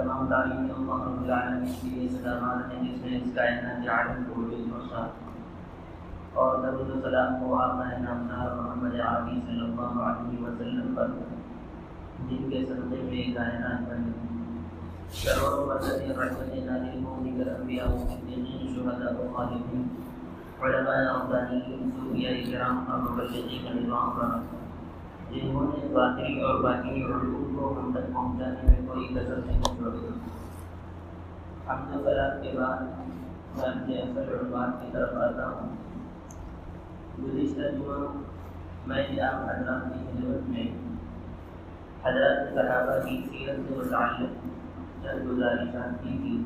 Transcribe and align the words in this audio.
تمام 0.00 0.28
تعلیم 0.28 0.68
اللہ 0.74 1.00
رب 1.06 1.24
العالمین 1.24 1.72
کے 1.80 1.88
لیے 1.88 2.08
سلامات 2.08 2.72
ہیں 2.72 2.82
جس 2.82 3.04
نے 3.04 3.16
اس 3.16 3.34
کائنات 3.34 3.82
کے 3.82 3.88
عالم 3.96 4.22
کو 4.24 4.40
وجود 4.40 4.92
اور 6.34 6.58
درود 6.62 6.90
و 6.90 7.00
سلام 7.02 7.34
کو 7.40 7.54
آپ 7.60 7.72
کا 7.78 7.98
نامدار 7.98 8.54
محمد 8.56 9.00
عربی 9.06 9.40
صلی 9.46 9.60
اللہ 9.60 9.98
علیہ 10.02 10.42
وسلم 10.42 10.94
پر، 10.94 11.08
جن 12.28 12.50
کے 12.50 12.64
صدقے 12.68 13.02
میں 13.02 13.24
کائنات 13.34 13.88
بن 13.88 14.10
شرور 15.20 15.58
و 15.58 15.66
برکتیں 15.66 16.08
رحمتیں 16.08 16.64
نازل 16.66 17.04
ہوں 17.04 17.24
دیگر 17.24 17.52
انبیاء 17.54 17.86
و 17.86 17.98
صدیقین، 17.98 18.74
شہداء 18.74 19.14
و 19.18 19.32
خالدین 19.36 19.86
علماء 20.62 20.96
ربانیین 21.02 21.90
صوفیاء 21.96 22.34
کرام 22.50 22.84
اور 22.88 22.98
مبلغین 23.00 23.76
نظام 23.76 24.18
جنہوں 25.34 25.62
نے 25.62 25.94
باطری 25.94 26.40
اور 26.40 26.60
باقی 26.60 27.04
علوم 27.04 27.56
کو 27.58 27.80
ہم 27.80 27.90
تک 27.94 28.12
پہنچانے 28.14 28.62
میں 28.62 28.88
کوئی 28.88 29.08
کثر 29.08 29.40
نہیں 29.46 29.62
چھوڑی۔ 29.62 30.06
حمد 31.68 31.96
و 31.96 32.04
سلام 32.04 32.42
کے 32.42 32.58
بعد 32.58 32.82
میں 33.58 33.68
اپنے 33.68 33.98
اصل 33.98 34.18
علومات 34.18 34.82
کی 34.82 34.88
طرف 34.92 35.14
آتا 35.14 35.48
ہوں۔ 35.48 35.68
گزشتہ 37.22 37.60
جمعہ 37.60 38.22
میں 38.86 39.06
نے 39.10 39.22
آپ 39.22 39.34
حضرات 39.34 39.94
کی 39.94 40.04
خدمت 40.12 40.48
میں 40.48 40.64
حضرات 42.04 42.54
صحابہ 42.54 43.08
کی 43.08 43.22
سیرت 43.30 43.56
سے 43.68 43.74
متعلق 43.76 44.46
چند 45.02 45.30
گزارشات 45.30 46.02
کی 46.02 46.08
تھی۔ 46.08 46.44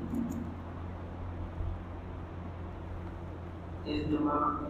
اس 3.85 4.11
جمعہ 4.11 4.65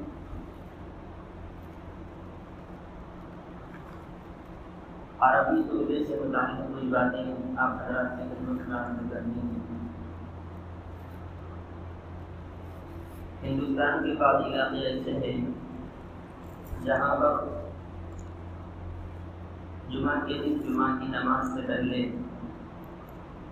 عربی 5.24 5.62
طلبے 5.62 6.04
سے 6.04 6.16
متعلق 6.24 6.76
کچھ 6.76 6.84
باتیں 6.84 7.56
آپ 7.56 7.72
حضرات 7.72 8.18
کی 8.18 8.24
خدمت 8.30 8.68
میں 8.68 9.10
کرنی 9.10 9.40
ہیں 9.40 9.64
ہندوستان 13.42 14.04
کے 14.04 14.14
بعض 14.20 14.34
علاقے 14.34 14.78
ایسے 14.78 15.12
ہیں 15.12 15.50
جہاں 16.84 17.16
پر 17.16 17.44
جمعہ 19.90 20.26
کے 20.26 20.34
دن 20.34 20.58
جمعہ 20.58 21.00
کی 21.00 21.06
نماز 21.06 21.46
سے 21.54 21.60
پہلے 21.66 22.12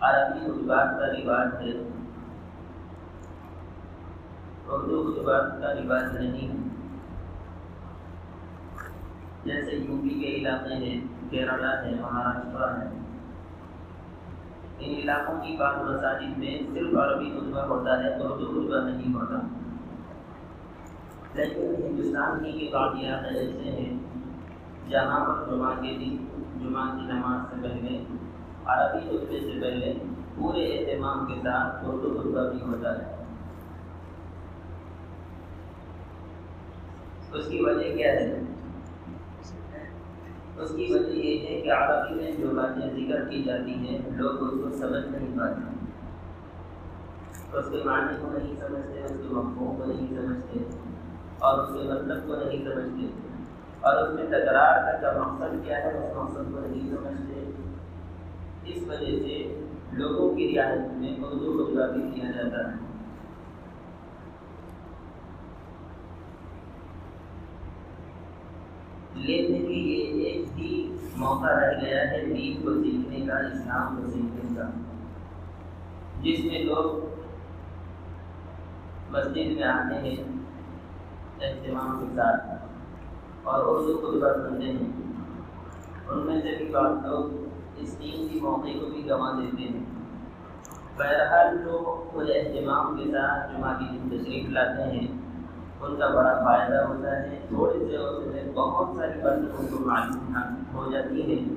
عربی 0.00 0.38
خطبات 0.40 1.00
کا 1.00 1.06
رواج 1.06 1.48
ہے۔ 1.62 1.88
اردو 4.68 5.12
خطبات 5.12 5.62
کا 5.62 5.74
رواج 5.74 6.16
نہیں۔ 6.18 6.68
جیسے 9.44 9.76
یو 9.76 9.96
پی 10.02 10.08
کے 10.08 10.26
علاقے 10.26 10.74
ہیں۔ 10.74 11.11
کیرلا 11.32 11.82
ہے 11.82 11.94
مہاراشٹرا 12.00 12.80
ہے۔ 12.80 12.86
ان 14.78 14.94
علاقوں 14.94 15.40
کی 15.40 15.56
بعض 15.56 15.76
مساجد 15.76 16.38
میں 16.38 16.58
صرف 16.74 16.98
عربی 16.98 17.30
خطبہ 17.30 17.60
ہوتا 17.60 18.04
ہے 18.04 18.14
اردو 18.14 18.46
خطبہ 18.46 18.88
نہیں 18.88 19.14
ہوتا۔ 19.14 19.34
لیکن 21.34 21.84
ہندوستان 21.84 22.44
کی 22.44 22.52
کے 22.52 22.70
بعض 22.72 22.94
علاقے 22.94 23.38
ایسے 23.38 23.70
ہیں، 23.70 23.98
جہاں 24.90 25.24
پر 25.24 25.50
جمعہ 25.50 25.74
کے 25.82 25.96
دن، 26.00 26.16
جمعہ 26.62 26.96
کی 26.96 27.12
نماز 27.12 27.50
سے 27.50 27.68
پہلے، 27.68 28.04
عربی 28.64 29.08
خطبے 29.08 29.40
سے 29.40 29.60
پہلے 29.60 29.94
پورے 30.34 30.64
اہتمام 30.64 31.26
کے 31.26 31.34
ساتھ 31.34 31.84
اردو 31.84 32.18
خطبہ 32.20 32.50
بھی 32.50 32.62
ہوتا 32.62 32.98
ہے۔ 32.98 33.16
اس 37.32 37.48
کی 37.48 37.60
وجہ 37.60 37.96
کیا 37.96 38.12
ہے؟ 38.12 38.42
اس 40.58 40.70
کی 40.76 40.94
وجہ 40.94 41.08
یہ 41.08 41.46
ہے 41.46 41.60
کہ 41.60 41.72
عربی 41.72 42.14
میں 42.14 42.32
جو 42.32 42.48
باتیں 42.56 42.90
ذکر 42.90 43.28
کی 43.28 43.42
جاتی 43.42 43.74
ہیں، 43.74 43.98
لوگ 44.16 44.42
اس 44.42 44.50
کو 44.62 44.70
سمجھ 44.70 45.06
نہیں 45.06 45.38
پاتے۔ 45.38 45.72
اس 47.58 47.64
کے 47.70 47.82
معنی 47.84 48.16
کو 48.20 48.28
نہیں 48.32 48.54
سمجھتے، 48.60 49.02
اس 49.04 49.10
کے 49.10 49.34
مفہوم 49.34 49.76
کو 49.76 49.84
نہیں 49.84 50.06
سمجھتے، 50.08 50.58
اور 51.38 51.58
اس 51.58 51.68
کے 51.74 51.92
مطلب 51.92 52.26
کو 52.26 52.36
نہیں 52.36 52.64
سمجھتے۔ 52.64 53.06
اور 53.80 54.08
اس 54.08 54.14
میں 54.14 54.26
تکرار 54.26 55.02
کا 55.02 55.22
مقصد 55.22 55.64
کیا 55.64 55.78
ہے، 55.78 55.98
اس 55.98 56.16
مقصد 56.16 56.52
کو 56.52 56.60
نہیں 56.60 56.90
سمجھتے۔ 56.90 57.50
اس 58.64 58.82
وجہ 58.88 59.06
سے 59.06 59.60
لوگوں 59.92 60.36
کی 60.36 60.54
رعایت 60.56 60.80
میں 60.92 61.16
اردو 61.22 61.64
خطبہ 61.64 61.86
بھی 61.86 62.10
کیا 62.10 62.30
جاتا 62.30 62.72
ہے۔ 62.72 62.91
لیکن 69.14 69.70
یہ 69.70 70.24
ایک 70.24 70.58
ہی 70.58 70.96
موقع 71.16 71.46
رہ 71.46 71.80
گیا 71.82 72.10
ہے 72.10 72.24
دین 72.26 72.62
کو 72.62 72.74
سیکھنے 72.82 73.26
کا، 73.26 73.36
اسلام 73.38 73.96
کو 73.96 74.10
سیکھنے 74.10 74.54
کا۔ 74.56 74.70
جس 76.22 76.44
میں 76.44 76.64
لوگ 76.64 77.04
مسجد 79.10 79.56
میں 79.56 79.62
آتے 79.62 79.94
ہیں 79.94 80.16
اہتمام 81.40 81.98
کے 82.00 82.06
ساتھ، 82.16 82.44
اور 83.42 83.64
اردو 83.66 83.96
خطبہ 83.98 84.32
سنتے 84.42 84.66
ہیں۔ 84.66 84.90
ان 86.08 86.26
میں 86.26 86.40
سے 86.40 86.56
بھی 86.56 86.68
بعض 86.68 87.06
لوگ 87.06 87.30
اس 87.76 87.98
دین 87.98 88.28
کی 88.28 88.40
موقع 88.40 88.78
کو 88.80 88.86
بھی 88.86 89.04
گنوا 89.06 89.32
دیتے 89.40 89.62
ہیں۔ 89.62 89.84
بہرحال 90.98 91.56
لوگ 91.64 92.10
خود 92.10 92.30
اہتمام 92.34 92.96
کے 92.96 93.10
ساتھ 93.10 93.52
جمعہ 93.52 93.78
کی 93.78 93.98
تشریف 94.08 94.48
لاتے 94.50 94.82
ہیں۔ 94.82 95.06
ان 95.82 95.96
کا 95.96 96.06
بڑا 96.06 96.42
فائدہ 96.44 96.84
ہوتا 96.88 97.22
ہے۔ 97.22 97.38
تھوڑے 97.48 97.86
سے 97.86 97.98
وقت 97.98 98.26
میں 98.26 98.52
بہت 98.54 98.96
ساری 98.96 99.20
باتیں 99.22 99.58
ان 99.58 99.66
کو 99.66 99.88
معلوم 99.88 100.36
ہاں، 100.36 100.74
ہو 100.74 100.92
جاتی 100.92 101.38
ہے 101.38 101.54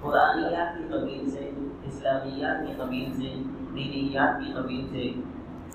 قرآنیات 0.00 0.78
کی 0.78 0.84
قبیل 0.92 1.30
سے، 1.30 1.50
اسلامیات 1.84 2.66
کی 2.66 2.72
قبیل 2.82 3.12
سے، 3.12 3.42
دینیات 3.74 4.40
کی 4.40 4.52
قبیل 4.52 4.88
سے۔ 4.90 5.20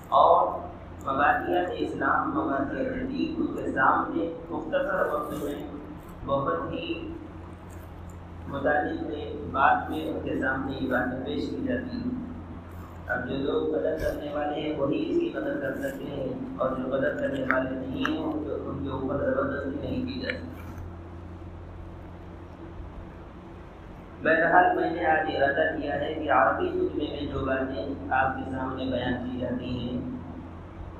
اور 0.08 0.46
مبادیات 1.04 1.70
اسلام 1.78 2.30
مبادیات 2.30 3.08
دین 3.08 3.34
ان 3.38 3.46
کے 3.46 3.72
سامنے 3.72 4.32
مختصر 4.50 5.14
وقت 5.14 5.44
میں 5.44 5.54
بہت 6.26 6.54
ہی 6.72 7.14
متعلق 8.48 9.02
میں 9.02 9.34
بات 9.52 9.90
میں 9.90 10.10
ان 10.10 10.18
کے 10.24 10.40
سامنے 10.40 10.76
یہ 10.80 10.90
باتیں 10.90 11.26
پیش 11.26 11.50
کی 11.50 11.64
جاتی 11.68 11.96
ہیں۔ 11.96 12.19
اب 13.10 13.28
جو 13.28 13.36
لوگ 13.36 13.78
قدر 13.78 13.96
کرنے 13.98 14.32
والے 14.32 14.60
ہیں، 14.60 14.78
وہی 14.78 15.10
اس 15.10 15.20
کی 15.20 15.28
قدر 15.28 15.60
کر 15.60 15.74
سکتے 15.74 16.04
ہیں۔ 16.04 16.28
اور 16.58 16.70
جو 16.70 16.96
قدر 16.96 17.16
کرنے 17.18 17.42
والے 17.42 17.70
نہیں 17.70 18.04
ہیں، 18.08 18.18
ان 18.18 18.44
کے 18.44 18.52
ان 18.52 18.84
کے 18.84 18.90
اوپر 18.90 19.16
زبردستی 19.16 19.88
نہیں 19.88 20.06
کی 20.06 20.20
جا 20.20 20.28
سکتی۔ 20.28 20.50
بہرحال 24.22 24.76
میں 24.76 24.90
نے 24.90 25.06
آج 25.06 25.26
ارادہ 25.34 25.80
کیا 25.80 26.00
ہے 26.00 26.14
کہ 26.14 26.32
عربی 26.32 26.68
خطبے 26.68 27.06
میں 27.10 27.32
جو 27.32 27.44
باتیں 27.44 27.94
آپ 28.10 28.36
کے 28.36 28.50
سامنے 28.50 28.84
بیان 28.84 29.30
کی 29.30 29.40
جاتی 29.40 29.64
ہیں، 29.64 30.00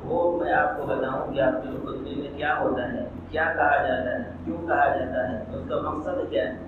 وہ 0.05 0.45
میں 0.45 0.53
آپ 0.53 0.77
کو 0.77 0.87
بتاؤں 0.87 1.33
کہ 1.33 1.41
آپ 1.41 1.63
کے 1.63 1.69
خطبے 1.69 2.15
میں 2.17 2.37
کیا 2.37 2.59
ہوتا 2.59 2.93
ہے، 2.93 3.09
کیا 3.31 3.45
کہا 3.45 3.89
جاتا 3.89 4.19
ہے، 4.19 4.33
کیوں 4.45 4.67
کہا 4.67 4.97
جاتا 4.97 5.31
ہے، 5.31 5.43
اس 5.53 5.69
کا 5.69 5.91
مقصد 5.91 6.31
کیا 6.31 6.45
ہے؟ 6.45 6.67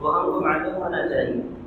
وہ 0.00 0.18
ہم 0.18 0.24
کو 0.32 0.40
معلوم 0.40 0.74
ہونا 0.74 1.08
چاہیے۔ 1.08 1.61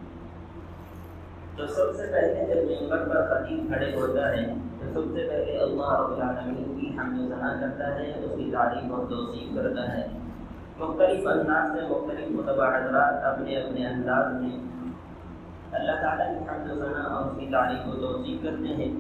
تو 1.58 1.68
سب 1.68 1.96
سے 1.96 2.08
پہلے 2.12 2.56
جب 2.56 2.84
ممبر 2.84 2.98
پر 2.98 3.28
خطیب 3.30 3.74
کھڑے 3.74 3.96
ہوتا 3.96 4.30
ہے، 4.30 4.54
تو 4.80 4.86
سب 4.94 5.14
سے 5.14 5.28
پہلے 5.30 5.60
اللہ 5.60 6.00
رب 6.00 6.16
العالمین 6.16 6.80
کی 6.80 6.98
حمد 6.98 7.20
و 7.20 7.36
ثنا 7.36 7.58
کرتا 7.62 7.96
ہے، 7.96 8.10
اس 8.10 8.32
کی 8.38 8.52
تعریف 8.52 8.92
اور 8.92 9.06
توصیف 9.10 9.56
کرتا 9.56 9.98
ہے۔ 9.98 10.08
مختلف 10.78 11.28
انداز 11.28 11.80
سے 11.80 11.88
مختلف 11.90 12.32
متبع 12.32 12.68
حضرات 12.68 13.24
اپنے 13.24 13.58
اپنے 13.58 13.88
انداز 13.88 14.42
میں 14.42 14.60
اللہ 15.72 16.02
تعالیٰ 16.02 16.28
کی 16.28 16.46
حمد 16.50 16.72
و 16.72 16.76
ثنا 16.76 17.02
اور 17.02 17.32
اس 17.32 17.40
کی 17.40 17.48
تعریف 17.52 17.88
و 17.88 17.92
توصیف 18.02 18.44
کرتے 18.44 18.68
ہیں۔ 18.68 18.94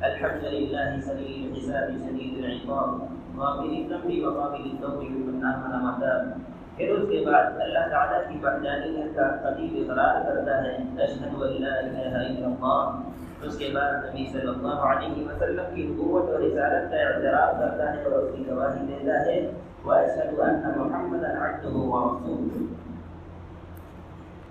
الحمد 0.00 0.44
للہ 0.44 1.00
سلیل 1.04 1.52
الحساب 1.52 2.08
شدید 2.08 2.44
العقاب۔ 2.44 3.14
غافل 3.38 3.68
الذنب 3.68 4.26
وقابل 4.26 4.68
التوب 4.72 5.02
لمن 5.02 5.44
آمن 5.44 5.84
متاب 5.84 6.53
پھر 6.76 6.88
اس 6.90 7.08
کے 7.10 7.24
بعد 7.26 7.60
اللہ 7.60 7.84
تعالیٰ 7.90 8.20
کی 8.28 8.38
وحدانیت 8.42 9.16
کا 9.16 9.26
قدیب 9.42 9.74
اقرار 9.80 10.14
کرتا 10.24 10.62
ہے 10.64 10.76
اشہد 10.76 11.42
اللہ 11.42 11.76
الہ 11.82 12.14
الا 12.20 12.46
اللہ. 12.46 13.02
اس 13.42 13.58
کے 13.58 13.68
بعد 13.74 13.92
نبی 14.04 14.24
صلی 14.32 14.48
اللہ 14.48 14.88
علیہ 14.90 15.26
وسلم 15.28 15.74
کی 15.74 15.82
حکومت 15.86 16.30
اور 16.30 16.40
رسالت 16.40 16.90
کا 16.90 16.96
اعتراف 16.96 17.58
کرتا 17.60 17.92
ہے 17.92 18.02
اور 18.02 18.12
اس 18.12 18.34
کی 18.36 18.42
گواہی 18.48 18.86
دیتا 18.86 19.20
ہے 19.26 19.38
واشهد 19.86 20.38
ان 20.40 20.76
محمدا 20.76 21.30
عبده 21.46 21.80
ورسوله 21.88 22.60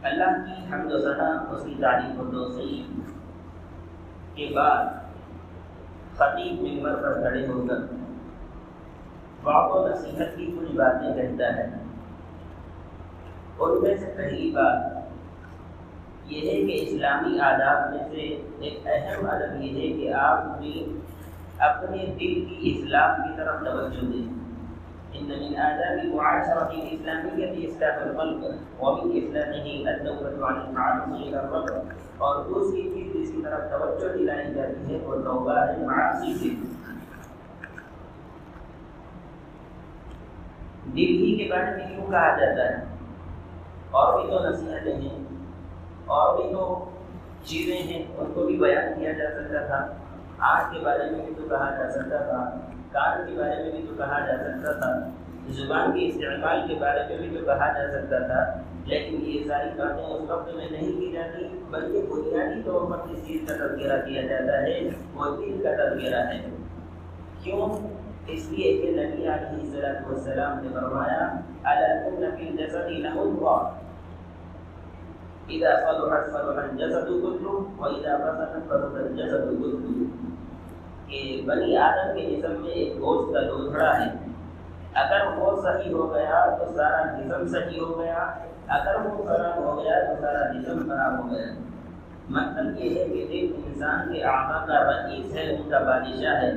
اللہ 0.04 0.36
کی 0.46 0.58
حمد 0.72 0.92
و 0.92 1.00
ثنا، 1.00 1.30
اس 1.52 1.64
کی 1.64 1.76
تعریف 1.82 2.20
و 2.20 2.26
توصیف 2.32 3.14
کے 4.36 4.50
بعد 4.56 4.86
خطیب 6.18 6.62
ممبر 6.62 6.96
پر 6.96 7.14
کھڑے 7.22 7.48
ہو 7.48 7.66
کر 7.70 7.82
بات 9.44 9.72
و 9.72 9.88
نصیحت 9.88 10.38
کی 10.38 10.46
کچھ 10.60 10.76
باتیں 10.76 11.14
کہتا 11.14 11.48
ہے۔ 11.58 11.66
اور 13.58 13.70
ان 13.70 13.82
میں 13.84 13.98
سے 13.98 14.14
پہلی 14.18 14.52
بات 14.52 16.32
یہ 16.32 16.50
ہے 16.50 16.56
کہ 16.68 16.80
اسلامی 16.82 17.40
آداب 17.40 17.94
میں 17.94 18.04
سے 18.12 18.22
ایک 18.60 18.88
اہم 18.88 19.26
ادب 19.30 19.62
یہ 19.62 19.82
ہے 19.82 19.94
کہ 19.98 20.14
آپ 20.14 20.58
بھی 20.60 20.86
اپنے 21.58 22.06
دل 22.06 22.46
کی 22.46 22.72
اصلاح 22.72 23.18
کی 23.18 23.34
طرف 23.38 23.60
توجہ 23.66 24.12
دیں۔ 24.14 24.44
إن 25.16 25.28
من 25.30 25.56
آداب 25.56 25.98
المعاشرة 26.00 26.72
الإسلامية 26.72 27.68
إصلاح 27.68 27.98
القلب 27.98 28.44
ومن 28.80 29.12
إصلاحه 29.18 29.66
التوبة 29.84 30.48
عن 30.48 30.56
التعرض 30.56 31.12
إلى 31.14 31.38
الرب 31.38 31.92
اور 32.18 32.44
دوسری 32.46 32.82
چیز 32.82 33.14
جس 33.14 33.32
کی 33.32 33.42
طرف 33.42 33.70
توجہ 33.72 34.14
دلائی 34.14 34.54
جاتی 34.54 34.94
ہے 34.94 35.00
وہ 35.06 35.22
توبہ 35.24 35.58
ہے 35.58 35.86
معاشی 35.86 36.34
سے 36.34 36.50
دل 40.86 41.14
ہی 41.22 41.36
کے 41.38 41.52
بارے 41.52 41.76
میں 41.78 41.88
کیوں 41.88 42.08
کہا 42.12 42.28
جاتا 42.40 42.70
ہے؟ 42.70 42.93
اور 43.94 44.20
بھی 44.20 44.30
تو 44.30 44.38
نصیحتیں 44.44 44.94
ہیں، 44.94 45.18
اور 46.06 46.36
بھی 46.38 46.54
تو 46.54 46.64
چیزیں 47.44 47.78
ہیں، 47.78 48.04
ان 48.18 48.32
کو 48.34 48.46
بھی 48.46 48.58
بیان 48.58 48.94
کیا 49.00 49.12
جا 49.12 49.30
سکتا 49.32 49.66
تھا۔ 49.66 49.80
آنکھ 50.52 50.74
کے 50.74 50.80
بارے 50.86 51.10
میں 51.12 51.26
بھی 51.26 51.34
تو 51.38 51.48
کہا 51.50 51.70
جا 51.78 51.90
سکتا 51.92 52.18
تھا، 52.24 52.40
کان 52.92 53.26
کے 53.28 53.34
بارے 53.38 53.64
میں 53.64 53.72
بھی 53.72 53.86
تو 53.90 53.96
کہا 53.98 54.20
جا 54.20 54.38
سکتا 54.38 54.72
تھا، 54.72 54.92
زبان 55.50 55.92
کے 55.92 56.08
استعمال 56.08 56.68
کے 56.68 56.76
بارے 56.80 57.08
میں 57.10 57.18
بھی 57.18 57.38
تو 57.38 57.46
کہا 57.46 57.68
جا 57.74 57.88
سکتا 57.92 58.20
تھا۔ 58.28 58.44
لیکن 58.86 59.22
یہ 59.26 59.44
ساری 59.48 59.70
باتیں 59.78 60.04
اس 60.06 60.30
وقت 60.30 60.56
میں 60.56 60.68
نہیں 60.72 61.00
کی 61.00 61.12
جاتی، 61.12 61.48
بلکہ 61.70 62.08
بنیادی 62.12 62.62
طور 62.66 62.90
پر 62.92 63.08
جس 63.08 63.26
چیز 63.28 63.42
کا 63.48 63.56
تذکرہ 63.56 64.02
کیا 64.06 64.22
جاتا 64.22 64.62
ہے، 64.62 64.80
وہ 65.16 65.36
دل 65.38 65.62
کا 65.64 65.76
تذکرہ 65.78 66.26
ہے۔ 66.28 66.40
کیوں؟ 67.44 67.68
اس 68.28 68.52
لیے 68.52 68.74
کہ 68.82 68.92
نبی 68.92 69.28
علیہ 69.28 69.88
السلام 70.08 70.60
نے 70.60 70.68
فرمایا 70.74 71.22
الجسد 71.64 72.24
الجسد 72.40 72.86
له 75.50 75.56
اذا 75.56 75.92
صلح 75.92 76.32
صلح 76.32 77.06
كله 77.06 77.64
واذا 77.78 78.18
فسد 78.18 78.68
فسد 78.68 78.96
الجسد 78.96 79.64
كله 79.64 80.04
کہ 81.08 81.42
بنی 81.46 81.78
آدم 81.78 82.20
کے 82.20 82.36
جسم 82.36 82.62
میں 82.62 82.70
ایک 82.70 82.96
گوشت 82.96 83.34
کا 83.34 83.40
لوتھڑا 83.40 84.00
ہے۔ 84.00 84.12
اگر 84.94 85.38
وہ 85.38 85.62
صحیح 85.62 85.94
ہو 85.94 86.14
گیا 86.14 86.56
تو 86.60 86.66
سارا 86.76 87.04
جسم 87.04 87.48
صحیح 87.48 87.80
ہو 87.82 88.00
گیا۔ 88.00 88.34
اگر 88.68 88.96
وہ 88.96 89.24
خراب 89.24 89.58
ہو 89.58 89.84
گیا 89.84 90.00
تو 90.00 90.22
سارا 90.22 90.52
جسم 90.52 90.90
خراب 90.90 91.20
ہو 91.20 91.36
گیا۔ 91.36 91.46
مطلب 92.30 92.80
یہ 92.80 93.00
ہے 93.00 93.06
کہ 93.06 93.28
دل 93.32 93.62
انسان 93.66 94.14
کے 94.14 94.24
آقا 94.24 94.66
کا 94.66 94.92
رئیس 94.92 95.36
ہے، 95.36 95.56
ان 95.56 95.70
کا 95.70 95.80
بادشاہ 95.80 96.42
ہے۔ 96.42 96.52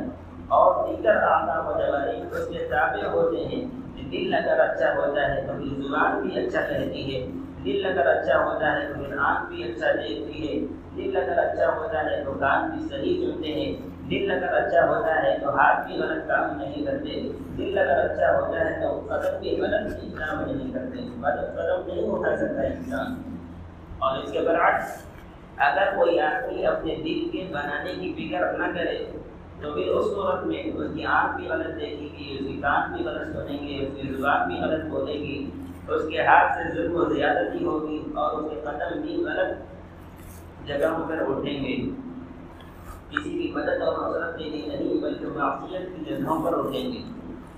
اور 0.49 0.88
دیگر 0.88 1.17
آقا 1.17 1.69
و 1.69 1.73
جواری 1.73 2.21
اس 2.21 2.49
کے 2.49 2.69
تابع 2.71 3.09
ہوتے 3.11 3.37
ہیں۔ 3.37 3.86
دل 4.02 4.34
اگر 4.34 4.60
اچھا 4.60 4.94
ہوتا 4.94 5.34
ہے 5.34 5.44
تو 5.46 5.52
پھر 5.52 5.82
زبان 5.82 6.20
بھی 6.20 6.46
اچھا 6.46 6.60
کہتی 6.60 7.14
ہے۔ 7.14 7.26
دل 7.64 7.87
اگر 7.87 8.06
اچھا 8.06 8.44
ہوتا 8.44 8.72
ہے 8.72 8.88
تو 8.88 8.94
پھر 8.94 9.16
آنکھ 9.19 9.52
بھی 9.52 9.64
اچھا 9.64 9.93
دیکھتی 9.93 10.48
ہے۔ 10.48 10.66
دل 10.96 11.16
اگر 11.16 11.38
اچھا 11.38 11.76
ہوتا 11.76 12.04
ہے 12.04 12.25
تو 12.25 12.32
کان 12.32 12.70
بھی 12.70 12.88
صحیح 12.88 13.26
سنتے 13.26 13.48
ہیں۔ 13.48 13.76
دل 14.10 14.31
اگر 14.31 14.54
اچھا 14.54 14.88
ہوتا 14.88 15.22
ہے 15.22 15.38
تو 15.43 15.56
ہاتھ 15.56 15.87
بھی 15.87 15.96
غلط 15.96 16.28
کام 16.28 16.58
نہیں 16.58 16.84
کرتے۔ 16.84 17.32
دل 17.58 17.78
اگر 17.78 18.10
اچھا 18.10 18.40
ہوتا 18.40 18.60
ہے 18.60 18.81
تو 18.82 19.06
قدم 19.06 19.38
بھی 19.40 19.60
غلط 19.60 20.19
کام 20.19 20.40
نہیں 20.40 20.72
کرتے۔ 20.72 21.02
غلط 21.22 21.54
قدم 21.54 21.94
نہیں 21.94 22.10
اٹھا 22.10 22.37
سکتا 22.37 22.62
انسان۔ 22.62 23.14
اور 23.99 24.19
اس 24.19 24.32
کے 24.32 24.40
برعکس، 24.40 25.02
اگر 25.56 25.96
کوئی 25.96 26.20
آدمی 26.20 26.66
اپنے 26.66 26.94
دل 26.94 27.28
کے 27.32 27.49
بنانے 27.52 27.94
کی 27.94 28.12
فکر 28.12 28.52
نہ 28.52 28.66
کرے 28.75 29.04
تو 29.66 29.72
پھر 29.72 29.86
اس 29.86 30.04
صورت 30.04 30.46
میں 30.46 30.62
اس 30.64 30.94
کی 30.94 31.04
آنکھ 31.04 31.36
بھی 31.36 31.48
غلط 31.48 31.80
دیکھے 31.80 32.08
گی 32.18 32.32
اس 32.32 32.46
کی 32.46 32.58
کان 32.62 32.92
بھی 32.92 33.04
غلط 33.04 33.36
سنیں 33.36 33.68
گے 33.68 33.86
اس 33.86 33.88
کی 34.00 34.14
زبان 34.14 34.48
بھی 34.48 34.56
غلط 34.56 34.84
بولے 34.84 35.12
گی، 35.12 35.50
اس 35.88 36.02
کے 36.08 36.22
ہاتھ 36.22 36.52
سے 36.52 36.74
ظلم 36.74 36.96
و 36.96 37.04
زیادتی 37.04 37.64
ہوگی 37.64 38.02
اور 38.14 38.38
اس 38.38 38.50
کے 38.50 38.60
قدم 38.64 39.00
بھی 39.00 39.24
غلط 39.24 39.50
جگہوں 40.66 41.08
پر 41.08 41.18
اٹھیں 41.18 41.64
گے۔ 41.64 41.76
کسی 43.10 43.30
کی 43.30 43.52
مدد 43.54 43.82
اور 43.82 44.10
نصرت 44.10 44.38
کے 44.38 44.44
لیے 44.44 44.66
نہیں، 44.66 45.02
بلکہ 45.02 45.26
معصیت 45.26 45.82
کی 45.96 46.14
جگہوں 46.14 46.42
پر 46.42 46.58
اٹھیں 46.58 46.92
گے۔ 46.92 47.02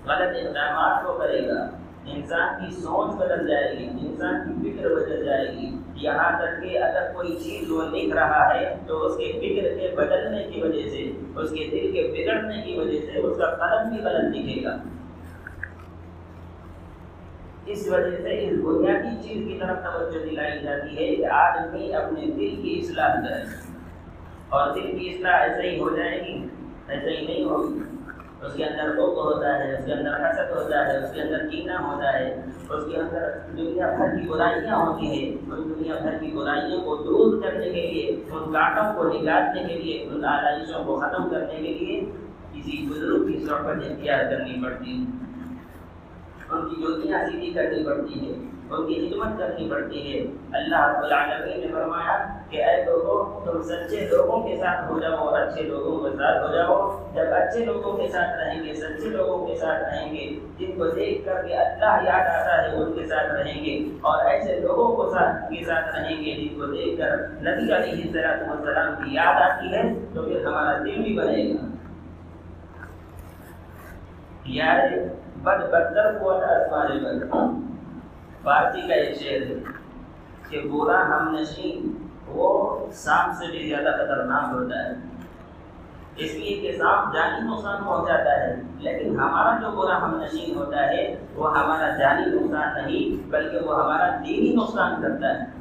غلط 0.05 0.47
اقدامات 0.47 1.05
کو 1.05 1.13
کرے 1.13 1.47
گا۔ 1.47 1.69
انسان 2.05 2.49
کی 2.59 2.75
سوچ 2.75 3.15
بدل 3.15 3.47
جائے 3.47 3.79
گی، 3.79 3.83
انسان 3.85 4.53
کی 4.53 4.71
فکر 4.71 4.89
بدل 4.89 5.25
جائے 5.25 5.47
گی۔ 5.47 5.68
یہاں 6.01 6.29
تک 6.39 6.61
کہ 6.63 6.77
اگر 6.79 7.11
کوئی 7.13 7.37
چیز 7.43 7.71
وہ 7.71 7.81
لکھ 7.91 8.13
رہا 8.13 8.43
ہے 8.55 8.75
تو 8.87 9.05
اس 9.05 9.17
کے 9.17 9.31
فکر 9.31 9.67
کے 9.79 9.95
بدلنے 9.95 10.43
کی 10.43 10.61
وجہ 10.61 10.89
سے، 10.89 11.01
اس 11.35 11.49
کے 11.49 11.67
دل 11.71 11.91
کے 11.91 12.03
بگڑنے 12.13 12.61
کی 12.61 12.77
وجہ 12.79 12.99
سے 13.05 13.19
اس 13.19 13.37
کا 13.37 13.49
قلم 13.55 13.89
بھی 13.89 14.03
غلط 14.03 14.33
دکھے 14.35 14.63
گا۔ 14.63 14.77
اس 17.65 17.87
وجہ 17.87 18.21
سے 18.23 18.39
اس 18.43 18.53
بنیادی 18.63 19.15
چیز 19.23 19.47
کی 19.47 19.57
طرف 19.59 19.83
توجہ 19.83 20.25
دلائی 20.25 20.59
جاتی 20.59 20.97
ہے 20.97 21.15
کہ 21.15 21.25
آدمی 21.25 21.93
اپنے 21.93 22.25
دل 22.25 22.55
کی 22.61 22.79
اصلاح 22.83 23.13
کرے 23.15 23.43
اور 24.49 24.73
دل 24.75 24.97
کی 24.97 25.09
اصلاح 25.09 25.39
ایسے 25.39 25.69
ہی 25.69 25.79
ہو 25.79 25.95
جائے 25.95 26.19
گی، 26.19 26.43
ایسے 26.87 27.17
ہی 27.17 27.25
نہیں 27.25 27.43
ہوگی۔ 27.43 27.88
اس 28.41 28.53
کے 28.53 28.65
اندر 28.65 28.95
بوک 28.95 29.17
ہوتا 29.17 29.59
ہے، 29.59 29.77
اس 29.77 29.85
کے 29.85 29.93
اندر 29.93 30.13
حسد 30.13 30.51
ہوتا 30.55 30.87
ہے، 30.87 30.97
اس 30.97 31.13
کے 31.13 31.21
اندر 31.21 31.47
کینا 31.47 31.79
ہوتا 31.79 32.13
ہے، 32.13 32.41
اس 32.69 32.83
کے 32.91 32.97
اندر 32.97 33.29
دنیا 33.57 33.87
بھر 33.97 34.15
کی 34.15 34.27
برائیاں 34.27 34.75
ہوتی 34.75 35.07
ہیں۔ 35.07 35.51
ان 35.51 35.73
دنیا 35.75 35.95
بھر 36.01 36.17
کی 36.19 36.31
برائیوں 36.35 36.81
کو 36.81 36.95
دور 36.95 37.41
کرنے 37.41 37.69
کے 37.69 37.81
لیے، 37.81 38.07
ان 38.31 38.53
کانٹوں 38.53 38.93
کو 38.93 39.07
نکالنے 39.07 39.63
کے 39.63 39.73
لیے، 39.73 40.03
ان 40.03 40.25
آلائشوں 40.25 40.83
کو 40.83 40.99
ختم 40.99 41.29
کرنے 41.29 41.55
کے 41.55 41.73
لیے 41.73 42.11
کسی 42.53 42.87
بزرگ 42.89 43.27
کی 43.27 43.45
صحبت 43.45 43.75
اختیار 43.75 44.23
کرنی 44.23 44.63
پڑتی۔ 44.63 45.05
ان 46.49 46.69
کی 46.69 46.81
جوتیاں 46.81 47.19
سیدھی 47.31 47.51
کرنی 47.53 47.85
پڑتی 47.85 48.27
ہے 48.27 48.33
ان 48.69 48.87
کی 48.87 49.09
خدمت 49.09 49.37
کرنی 49.39 49.69
پڑتی 49.69 50.13
ہے 50.13 50.19
اللہ 50.51 50.87
رب 50.87 51.03
العالمین 51.03 51.59
نے 51.59 51.67
فرمایا 51.73 52.28
تم 53.59 53.65
سچے 53.67 54.07
لوگوں 54.11 54.47
کے 54.47 54.57
ساتھ 54.57 54.91
ہو 54.91 54.99
جاؤ 54.99 55.15
اور 55.15 55.41
اچھے 55.41 55.63
لوگوں 55.63 56.09
کے 56.09 56.17
ساتھ 56.17 56.49
ہو 56.49 56.55
جاؤ۔ 56.55 57.05
جب 57.13 57.33
اچھے 57.33 57.65
لوگوں 57.65 57.97
کے 57.97 58.07
ساتھ 58.07 58.39
رہیں 58.39 58.63
گے، 58.63 58.73
سچے 58.73 59.09
لوگوں 59.09 59.47
کے 59.47 59.55
ساتھ 59.55 59.83
رہیں 59.83 60.13
گے، 60.13 60.39
جن 60.59 60.71
کو 60.77 60.87
دیکھ 60.87 61.25
کر 61.25 61.41
کے 61.47 61.53
اللہ 61.53 62.03
یاد 62.03 62.27
آتا 62.27 62.63
ہے، 62.63 62.75
ان 62.75 62.93
کے 62.93 63.05
ساتھ 63.05 63.31
رہیں 63.31 63.65
گے۔ 63.65 63.97
اور 64.01 64.25
ایسے 64.25 64.59
لوگوں 64.59 64.95
کو 64.95 65.09
ساتھ 65.09 65.49
کے 65.49 65.63
ساتھ 65.65 65.95
رہیں 65.95 66.25
گے 66.25 66.31
جن 66.31 66.59
کو 66.59 66.65
دیکھ 66.65 66.97
کر 66.97 67.17
نبی 67.29 67.75
علیہ 67.75 68.11
صلاحت 68.11 68.49
السلام 68.49 69.03
کی 69.03 69.15
یاد 69.15 69.41
آتی 69.41 69.73
ہے، 69.73 69.93
تو 70.13 70.21
پھر 70.21 70.45
ہمارا 70.45 70.77
دل 70.77 71.03
بھی 71.03 71.17
بنے 71.17 71.53
گا۔ 71.53 71.65
یار، 74.45 74.79
بد 75.43 75.69
بدتر 75.69 76.17
کو 76.19 76.33
بد 76.33 77.33
فارسی 78.43 78.81
کا 78.81 78.93
ایک 78.93 79.15
شعر 79.15 79.41
ہے 79.41 79.53
کہ 80.49 80.69
برا 80.69 81.07
ہم 81.07 81.35
نشین 81.39 82.08
وہ 82.31 82.85
سانپ 82.93 83.33
سے 83.33 83.51
بھی 83.51 83.69
زیادہ 83.69 83.95
خطرناک 83.95 84.43
ہوتا 84.53 84.85
ہے۔ 84.85 84.93
اس 86.15 86.33
لیے 86.33 86.61
کہ 86.61 86.77
سانپ 86.77 87.13
جانی 87.13 87.47
نقصان 87.49 87.83
پہنچاتا 87.83 88.39
ہے، 88.39 88.55
لیکن 88.79 89.19
ہمارا 89.19 89.59
جو 89.61 89.71
برا 89.71 90.01
ہم 90.01 90.21
نشین 90.21 90.55
ہوتا 90.55 90.87
ہے، 90.87 91.15
وہ 91.35 91.59
ہمارا 91.59 91.89
جانی 91.89 92.25
نقصان 92.25 92.73
نہیں، 92.73 93.29
بلکہ 93.29 93.59
وہ 93.59 93.83
ہمارا 93.83 94.09
دینی 94.09 94.55
نقصان 94.55 95.01
کرتا 95.01 95.27
ہے۔ 95.27 95.59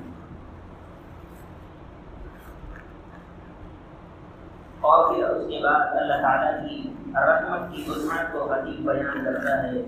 اور 4.80 5.14
پھر 5.14 5.24
اس 5.24 5.46
کے 5.48 5.60
بعد 5.62 5.96
اللہ 5.96 6.20
تعالیٰ 6.22 6.68
کی 6.68 6.92
رحمت 7.14 7.72
کی 7.72 7.84
وسعت 7.88 8.32
کو 8.32 8.52
حدیث 8.52 8.80
بیان 8.80 9.24
کرتا 9.24 9.62
ہے 9.62 9.82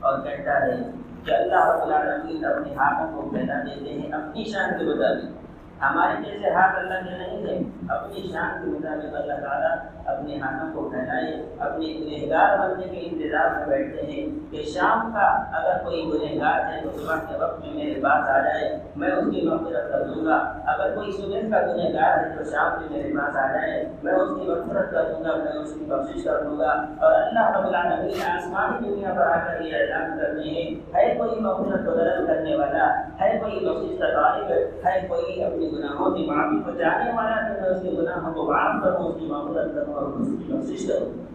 اور 0.00 0.18
کہتا 0.18 0.66
ہے 0.66 0.76
کہ 1.24 1.32
اللہ 1.32 1.70
رب 1.70 1.82
العالمین 1.82 2.44
اپنے 2.44 2.74
ہاتھوں 2.74 3.22
کو 3.22 3.28
پھیلا 3.28 3.54
دیتے 3.54 3.92
ہیں، 3.92 4.12
اپنی 4.12 4.44
شان 4.44 4.78
کے 4.78 4.84
مطابق 4.84 5.45
ہمارے 5.82 6.24
جیسے 6.24 6.50
ہاتھ 6.50 6.78
اللہ 6.78 6.94
کے 6.94 7.18
نہیں 7.18 7.46
ہیں 7.46 7.62
اپنی 7.88 8.22
شان 8.32 8.64
کے 8.64 8.70
مطابق 8.70 9.14
اللہ 9.14 9.46
تعالیٰ 9.46 9.76
اپنے 10.06 10.38
ہاتھوں 10.38 10.68
کو 10.74 10.88
پھیلائے 10.88 11.54
اپنے 11.58 11.86
گنہگار 11.86 12.58
بننے 12.58 12.86
کے 12.86 13.08
انتظار 13.10 13.56
میں 13.56 13.66
بیٹھتے 13.66 14.02
ہیں۔ 14.06 14.26
کہ 14.50 14.62
شام 14.62 15.12
کا 15.12 15.26
اگر 15.52 15.84
کوئی 15.84 16.10
گنہگار 16.12 16.72
ہے 16.72 16.80
تو 16.82 16.90
صبح 16.98 17.14
کے 17.14 17.38
وقت 17.38 17.60
میں 17.60 17.74
میرے 17.74 18.00
پاس 18.00 18.28
آ 18.28 18.38
جائے، 18.38 18.78
میں 18.96 19.10
اس 19.10 19.24
کی 19.34 19.48
مغفرت 19.48 19.92
کر 19.92 20.02
دوں 20.02 20.24
گا۔ 20.24 20.52
اگر 20.66 20.94
کوئی 20.94 21.12
صبح 21.12 21.50
کا 21.50 21.66
گنہگار 21.66 22.18
ہے 22.18 22.34
تو 22.38 22.44
شام 22.44 22.72
میں 22.80 23.02
میرے 23.02 23.12
پاس 23.18 23.36
آ 23.36 23.52
جائے، 23.52 23.88
میں 24.02 24.12
اس 24.12 24.28
کی 24.28 24.50
مغفرت 24.50 24.90
کر 24.90 25.02
دوں 25.02 25.24
گا، 25.24 25.36
میں 25.36 25.52
اس 25.52 25.74
کی 25.74 25.84
بخشش 25.84 26.24
کر 26.24 26.42
دوں 26.42 26.58
گا۔ 26.58 26.84
اور 26.98 27.12
اللہ 27.12 27.58
رب 27.58 27.66
العالمین 27.66 28.30
آسمانی 28.30 28.88
دنیا 28.88 29.14
پر 29.16 29.26
آ 29.26 29.36
کر 29.36 29.60
یہ 29.60 29.76
اعلان 29.76 30.18
کرتے 30.18 30.48
ہیں، 30.48 30.96
ہے 30.96 31.14
کوئی 31.14 31.40
مغفرت 31.40 31.86
کو 31.86 31.96
درد 31.96 32.26
کرنے 32.26 32.56
والا، 32.56 33.02
ہے 33.20 33.38
کوئی 33.38 33.66
بخشش 33.66 33.98
کا 33.98 34.06
طالب 34.06 34.50
ہے 34.86 35.06
کوئی 35.08 35.44
اپنی 35.44 35.65
کے 35.70 35.76
گناہوں 35.76 36.10
کی 36.10 36.26
معافی 36.26 36.62
کو 36.62 36.78
چاہنے 36.78 37.10
والا 37.12 37.54
تو 37.54 37.60
میں 37.60 37.70
اس 37.70 37.82
کے 37.82 37.90
گناہوں 37.90 38.34
کو 38.34 38.52
معاف 38.52 38.82
کروں، 38.84 38.96
اس 38.96 39.20
کی 39.20 39.26
معمولت 39.26 39.74
کروں 39.74 39.94
اور 39.94 40.02
اس 40.02 40.28
کی 40.28 40.52
بخشش 40.52 40.86
کروں۔ 40.86 41.26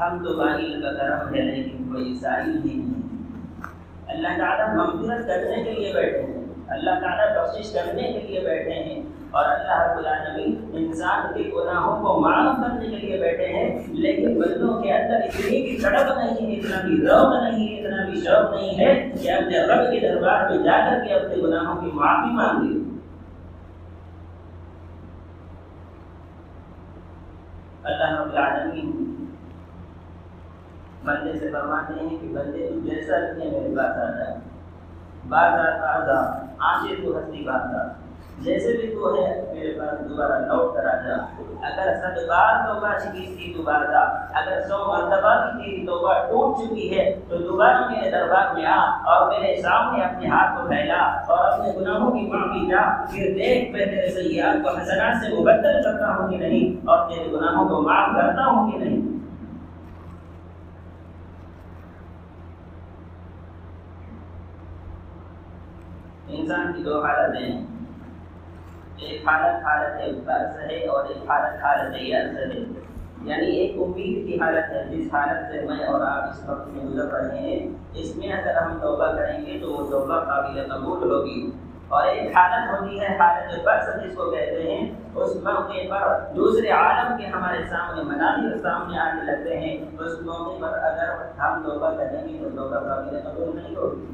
ہم 0.00 0.24
تو 0.24 0.36
باہر 0.36 0.58
کا 0.58 0.92
کرم 0.92 1.34
ہے 1.34 1.40
لیکن 1.40 1.92
کوئی 1.92 2.14
سائل 2.20 2.60
ہی 2.64 2.74
نہیں۔ 2.74 2.94
اللہ 4.08 4.28
تعالیٰ 4.28 4.74
مغفرت 4.74 5.26
کرنے 5.26 5.64
کے 5.64 5.72
لیے 5.72 5.92
بیٹھے 5.92 6.22
ہیں۔ 6.22 6.44
اللہ 6.68 6.90
تعالیٰ 6.90 7.44
بخشش 7.44 7.72
کرنے 7.72 8.02
کے 8.02 8.20
لیے 8.20 8.40
بیٹھے 8.40 8.74
ہیں۔ 8.74 9.02
اور 9.30 9.44
اللہ 9.44 9.90
رب 9.90 9.98
العالمین 9.98 10.70
انسان 10.72 11.34
کے 11.34 11.50
گناہوں 11.56 12.02
کو 12.04 12.20
معاف 12.20 12.56
کرنے 12.56 12.88
کے 12.88 12.96
لیے 12.96 13.18
بیٹھے 13.18 13.46
ہیں، 13.46 13.86
لیکن 13.88 14.40
بندوں 14.40 14.82
کے 14.82 14.92
اندر 14.92 15.14
اتنی 15.14 15.62
بھی 15.62 15.78
سڑک 15.78 16.18
نہیں 16.18 16.46
ہے، 16.46 16.60
اتنا 16.60 16.76
بھی 16.86 16.96
روب 16.96 17.34
نہیں 17.34 17.68
اتنا 17.68 17.77
بھی 18.08 18.20
شوق 18.20 18.52
نہیں 18.52 18.78
ہے 18.78 18.94
کہ 19.14 19.32
اپنے 19.32 19.58
رب 19.66 19.90
کے 19.90 20.00
دربار 20.00 20.50
میں 20.50 20.58
جا 20.64 20.78
کر 20.80 21.04
کے 21.04 21.14
اپنے 21.14 21.42
گناہوں 21.42 21.80
کی 21.80 21.90
معافی 21.94 22.34
مانگی 22.34 22.76
اللہ 27.84 28.12
رب 28.12 28.30
العالمین 28.30 28.92
بندے 31.04 31.38
سے 31.38 31.50
فرماتے 31.52 32.00
ہیں 32.00 32.16
کہ 32.18 32.28
بندے 32.28 32.68
تو 32.68 32.80
جیسا 32.80 33.18
رکھے 33.18 33.50
میرے 33.50 33.74
پاس 33.76 33.98
آ 33.98 34.10
جائے 34.10 34.34
بات 35.28 35.82
آتا 35.86 36.18
آنچے 36.66 36.94
تو 36.96 37.16
ہستی 37.18 37.44
بات 37.44 37.74
آ 37.74 37.86
جیسے 38.38 38.72
بھی 38.72 38.86
تو 38.88 39.14
ہے، 39.14 39.52
میرے 39.54 39.72
پاس 39.78 40.08
دوبارہ 40.08 40.32
لوٹ 40.32 40.74
کر 40.74 40.86
آ 40.86 41.06
جا۔ 41.06 41.14
اگر 41.62 41.94
سب 41.94 42.28
بار 42.28 42.66
توبہ 42.66 42.88
شکیس 42.98 43.38
کی 43.38 43.54
دوبارہ 43.56 44.28
اگر 44.34 44.60
سو 44.60 44.92
مرتبہ 44.92 45.34
کی 45.34 45.64
تیری 45.64 45.86
توبہ 45.86 46.14
ٹوٹ 46.14 46.56
چکی 46.58 46.98
ہے، 46.98 47.20
تو 47.28 47.36
دوبارہ 47.36 47.90
میرے 47.90 48.10
دربار 48.10 48.54
میں 48.54 48.66
آ 48.66 48.76
اور 48.90 49.28
میرے 49.28 49.62
سامنے 49.62 50.04
اپنے 50.04 50.28
ہاتھ 50.28 50.62
کو 50.62 50.68
پھیلا 50.68 51.22
اور 51.28 51.52
اپنے 51.52 51.72
گناہوں 51.80 52.10
کی 52.10 52.26
معافی 52.26 52.68
جا۔ 52.68 53.04
پھر 53.10 53.30
دیکھ، 53.34 53.70
میں 53.70 53.86
تیرے 53.86 54.10
سیاحت 54.10 54.62
کو 54.62 54.68
حسنات 54.68 55.16
سے 55.16 55.40
مبدل 55.40 55.82
کرتا 55.84 56.16
ہوں 56.16 56.28
کہ 56.28 56.36
نہیں 56.36 56.86
اور 56.88 57.10
تیرے 57.10 57.32
گناہوں 57.32 57.68
کو 57.68 57.82
معاف 57.82 58.10
کرتا 58.16 58.44
ہوں 58.44 58.72
کہ 58.72 58.78
نہیں۔ 58.78 59.18
انسان 66.28 66.72
کی 66.72 66.82
دو 66.82 67.04
حالتیں 67.04 67.52
ہیں۔ 67.52 67.77
ایک 69.00 69.28
حالت 69.28 69.66
حالت 69.66 70.14
برس 70.24 70.70
ہے 70.70 70.86
اور 70.86 71.04
ایک 71.04 71.30
حالت 71.30 71.64
حالت 71.64 71.94
یس 71.94 72.38
ہے۔ 72.38 72.88
یعنی 73.22 73.46
ایک 73.46 73.76
امید 73.78 74.26
کی 74.26 74.38
حالت 74.40 74.70
ہے، 74.72 74.84
جس 74.90 75.14
حالت 75.14 75.52
سے 75.52 75.62
میں 75.62 75.84
اور 75.84 76.00
آپ 76.00 76.28
اس 76.28 76.48
وقت 76.48 76.68
میں 76.68 76.84
گزر 76.84 77.12
رہے 77.12 77.38
ہیں، 77.38 77.66
اس 77.94 78.16
میں 78.16 78.32
اگر 78.32 78.56
ہم 78.56 78.78
توبہ 78.80 79.12
کریں 79.12 79.46
گے 79.46 79.58
تو 79.62 79.72
وہ 79.72 79.90
توبہ 79.90 80.20
قابل 80.20 80.68
قبول 80.68 81.10
ہوگی۔ 81.10 81.50
اور 81.88 82.06
ایک 82.06 82.36
حالت 82.36 82.80
ہوتی 82.80 83.00
ہے، 83.00 83.06
حالت 83.06 83.64
برس 83.64 84.04
جس 84.04 84.16
کو 84.16 84.30
کہتے 84.30 84.62
ہیں، 84.62 84.90
اس 85.14 85.36
موقع 85.36 85.88
پر 85.90 86.18
دوسرے 86.36 86.70
عالم 86.70 87.16
کے 87.16 87.26
ہمارے 87.26 87.64
سامنے، 87.70 88.02
مناظر 88.02 88.58
سامنے 88.62 88.98
آنے 88.98 89.22
لگتے 89.22 89.60
ہیں۔ 89.60 89.78
اس 89.98 90.22
موقع 90.22 90.66
پر 90.66 90.78
اگر 90.78 91.40
ہم 91.40 91.62
توبہ 91.62 91.90
کریں 91.90 92.28
گے 92.28 92.38
تو 92.42 92.48
توبہ 92.50 92.80
قابل 92.80 93.20
قبول 93.24 93.56
نہیں 93.56 93.76
ہوگی۔ 93.76 94.06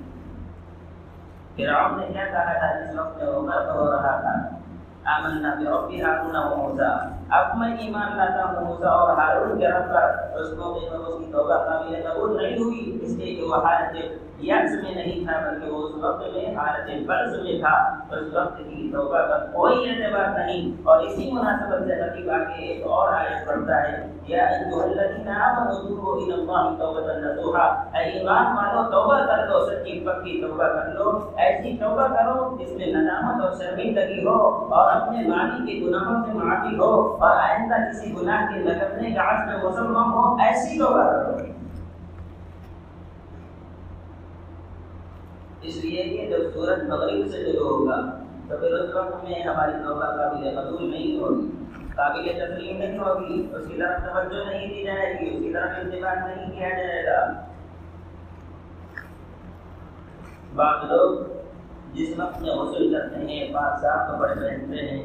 فرعون 1.57 2.01
نے 2.01 2.07
کیا 2.07 2.25
کہا 2.25 2.53
تھا؟ 2.53 2.81
جس 2.81 2.99
وقت 2.99 3.23
میں 3.23 3.33
عمر 3.33 3.69
ہو 3.71 3.91
رہا 3.91 4.21
تھا 4.21 4.54
آمنا 5.05 5.55
بربی 5.55 6.03
ہارون 6.03 6.37
و 6.37 6.57
موسیٰ 6.57 6.97
اب 7.31 7.57
میں 7.57 7.77
ایمان 7.77 8.17
لاتا 8.17 8.45
ہوں، 8.45 8.67
موسیٰ 8.67 8.91
اور 8.91 9.17
ہارون 9.17 9.59
کے 9.59 9.69
رب 9.69 9.95
پر۔ 9.95 10.37
اس 10.37 10.53
موقع 10.53 10.87
پر 10.91 10.99
اس 10.99 11.19
کی 11.19 11.33
توبہ 11.33 11.55
قابل 11.55 11.95
قبول 12.03 12.43
نہیں 12.43 12.59
ہوئی، 12.59 12.99
اس 13.03 13.11
لیے 13.11 13.35
کہ 13.37 13.43
وہ 13.43 13.55
حالت 13.55 14.24
یکس 14.43 14.73
میں 14.83 14.95
نہیں 14.95 15.25
تھا 15.25 15.39
بلکہ 15.41 15.71
وہ 15.73 15.83
اس 15.89 15.95
وقت 16.03 16.35
میں 16.35 16.55
حالت 16.55 16.89
برس 17.09 17.37
میں 17.43 17.59
تھا، 17.61 17.75
اس 18.13 18.33
وقت 18.35 18.59
کی 18.59 18.89
توبہ 18.93 19.19
کا 19.29 19.39
کوئی 19.53 19.89
اعتبار 19.91 20.39
نہیں۔ 20.39 20.71
اور 20.83 21.05
اسی 21.05 21.31
مناسبت 21.33 21.87
سے 21.87 22.01
حقیق 22.01 22.29
آگے 22.35 22.67
ایک 22.67 22.87
اور 22.87 23.13
آیت 23.13 23.47
پڑھتا 23.47 23.83
ہے، 23.83 24.07
یا 24.29 24.45
ایھا 24.45 24.83
الذین 24.83 25.29
آمنوا 25.29 25.79
توبوا 25.79 26.17
الی 26.17 26.33
اللہ 26.33 26.75
توبۃ 26.79 27.09
نصوحا۔ 27.23 27.67
اے 27.93 28.03
ایمان 28.11 28.47
والو، 28.57 28.91
توبہ 28.91 29.19
کر 29.27 29.47
لو، 29.49 29.61
سچی 29.67 29.99
پکی 30.07 30.41
توبہ 30.43 30.69
کر 30.75 30.93
لو۔ 30.95 31.19
ایسی 31.37 31.77
توبہ 31.81 32.07
کرو 32.15 32.57
جس 32.59 32.73
میں 32.77 32.93
ندامت 32.95 33.45
اور 33.45 33.53
شرمندگی 33.59 34.25
ہو، 34.27 34.39
اور 34.75 34.93
اپنے 34.93 35.27
ماضی 35.29 35.67
کے 35.67 35.81
گناہوں 35.87 36.23
سے 36.27 36.39
معافی 36.39 36.77
ہو، 36.79 36.93
اور 37.17 37.37
آئندہ 37.39 37.83
کسی 37.91 38.15
گناہ 38.21 38.47
کے 38.53 38.63
لگنے 38.63 39.15
کا 39.15 39.31
عزم 39.31 39.67
مسلم 39.67 40.13
ہو، 40.13 40.37
ایسی 40.45 40.79
توبہ 40.79 41.03
کرو 41.03 41.43
اس 45.65 45.85
لیے 45.85 46.03
کہ 46.03 46.31
جب 46.31 46.51
سورج 46.55 46.83
مغرب 46.89 47.27
سے 47.31 47.53
شروع 47.53 47.69
ہوگا، 47.69 48.19
تو 48.49 48.57
پھر 48.57 48.73
اس 48.73 48.95
وقت 48.95 49.25
میں 49.25 49.43
ہماری 49.43 49.73
توبہ 49.73 50.01
قابل 50.01 50.51
قبول 50.51 50.91
نہیں 50.91 51.21
ہوگی۔ 51.21 51.65
قابل 51.95 52.33
تسلیم 52.33 52.79
نہیں 52.79 52.99
ہوگی، 52.99 53.49
اس 53.53 53.67
کی 53.67 53.77
طرف 53.79 54.01
توجہ 54.01 54.51
نہیں 54.51 54.67
دی 54.69 54.85
جائے 54.85 55.19
گی، 55.21 55.37
اس 55.37 55.43
کی 55.43 55.53
طرف 55.53 55.71
انتظار 55.81 56.17
نہیں 56.17 56.51
کیا 56.51 56.69
جائے 56.69 57.07
گا۔ 57.07 57.47
بعض 60.55 60.91
لوگ 60.91 61.19
جس 61.93 62.19
وقت 62.19 62.43
میں 62.43 62.51
غسل 62.51 62.95
کرتے 62.95 63.17
ہیں 63.17 63.55
پاک 63.55 63.81
صاف 63.81 64.17
کپڑے 64.17 64.35
پہنتے 64.35 64.77
ہیں 64.77 65.03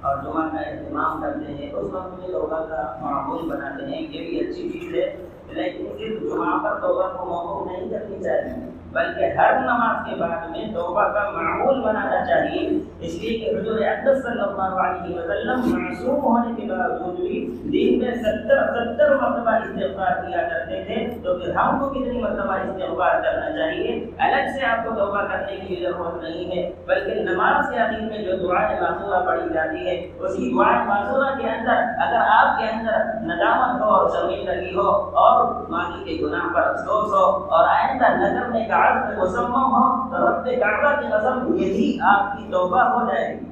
اور 0.00 0.16
جمعہ 0.16 0.48
کا 0.48 0.58
اہتمام 0.58 1.22
کرتے 1.22 1.52
ہیں، 1.52 1.72
اس 1.72 1.86
وقت 1.92 2.18
میں 2.18 2.28
توبہ 2.28 2.66
کا 2.66 2.98
معمول 3.00 3.50
بناتے 3.50 3.86
ہیں، 3.86 4.02
یہ 4.02 4.28
بھی 4.28 4.40
اچھی 4.40 4.70
چیز 4.70 4.94
ہے۔ 4.94 5.16
لیکن 5.48 5.84
صرف 5.98 6.32
جمعہ 6.32 6.64
پر 6.64 6.80
توبہ 6.80 7.16
کو 7.16 7.24
موقع 7.24 7.72
نہیں 7.72 7.90
کرنی 7.90 8.22
چاہیے۔ 8.22 8.81
بلکہ 8.92 9.38
ہر 9.38 9.52
نماز 9.60 10.08
کے 10.08 10.16
بعد 10.16 10.48
میں 10.50 10.64
توبہ 10.74 11.02
کا 11.08 11.30
معمول 11.30 11.80
بنانا 11.80 12.24
چاہیے۔ 12.24 12.68
اس 13.00 13.14
لیے 13.14 13.38
کہ 13.38 13.56
حضور 13.56 13.78
اقدس 13.80 14.22
صلی 14.22 14.40
اللہ 14.40 14.74
علیہ 14.82 15.16
وسلم 15.16 15.60
معصوم 15.72 16.22
ہونے 16.24 16.54
کے 16.56 16.66
باوجود 16.68 17.20
بھی 17.20 17.38
دن 17.72 17.98
میں 17.98 18.14
ستر 18.14 18.60
ستر 18.74 19.14
مرتبہ 19.14 19.54
استغفار 19.54 20.22
کیا 20.26 20.42
کرتے 20.42 20.82
تھے۔ 20.86 21.06
تو 21.22 21.38
پھر 21.38 21.54
ہم 21.54 21.78
کو 21.78 21.88
کتنی 21.88 22.20
مرتبہ 22.22 22.54
استغفار 22.54 23.20
کرنا 23.22 23.50
چاہیے؟ 23.52 23.94
الگ 24.18 24.50
سے 24.54 24.66
آپ 24.66 24.84
کو 24.84 24.94
توبہ 24.94 25.22
کرنے 25.22 25.56
کی 25.56 25.82
ضرورت 25.82 26.22
نہیں 26.22 26.56
ہے، 26.56 26.70
بلکہ 26.86 27.22
نماز 27.22 27.70
کے 27.70 27.80
آخر 27.80 28.00
میں 28.00 28.22
جو 28.22 28.36
دعائیں 28.36 28.80
معصورہ 28.80 29.22
پڑھی 29.26 29.48
جاتی 29.54 29.86
ہے 29.86 29.96
اسی 30.20 30.50
دعائیں 30.50 30.84
معصورہ 30.86 31.34
کے 31.38 31.48
اندر 31.48 31.82
اگر 32.06 32.20
آپ 32.28 32.58
کے 32.58 32.68
اندر 32.68 33.04
ندامت 33.24 33.80
ہو 33.80 33.90
اور 33.94 34.08
شرمندگی 34.10 34.74
ہو 34.74 34.88
اور 35.24 35.44
ماضی 35.70 36.04
کے 36.04 36.22
گناہ 36.24 36.52
پر 36.54 36.62
افسوس 36.62 37.12
ہو 37.12 37.26
اور 37.54 37.68
آئندہ 37.68 38.08
نظر 38.16 38.48
میں 38.48 38.68
کا 38.68 38.81
میں 38.90 39.16
مسمم 39.16 39.54
ہو 39.54 40.10
تو 40.10 40.28
رب 40.28 40.44
کعبہ 40.44 41.00
کی 41.00 41.06
قسم، 41.08 41.54
یہی 41.54 41.98
آپ 42.02 42.38
کی 42.38 42.44
توبہ 42.50 42.82
ہو 42.82 43.06
جائے 43.06 43.40
گی۔ 43.40 43.44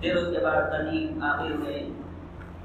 پھر 0.00 0.16
اس 0.16 0.36
کے 0.36 0.44
بعد 0.44 0.62
قدیم 0.72 1.22
آخر 1.22 1.56
میں 1.58 1.90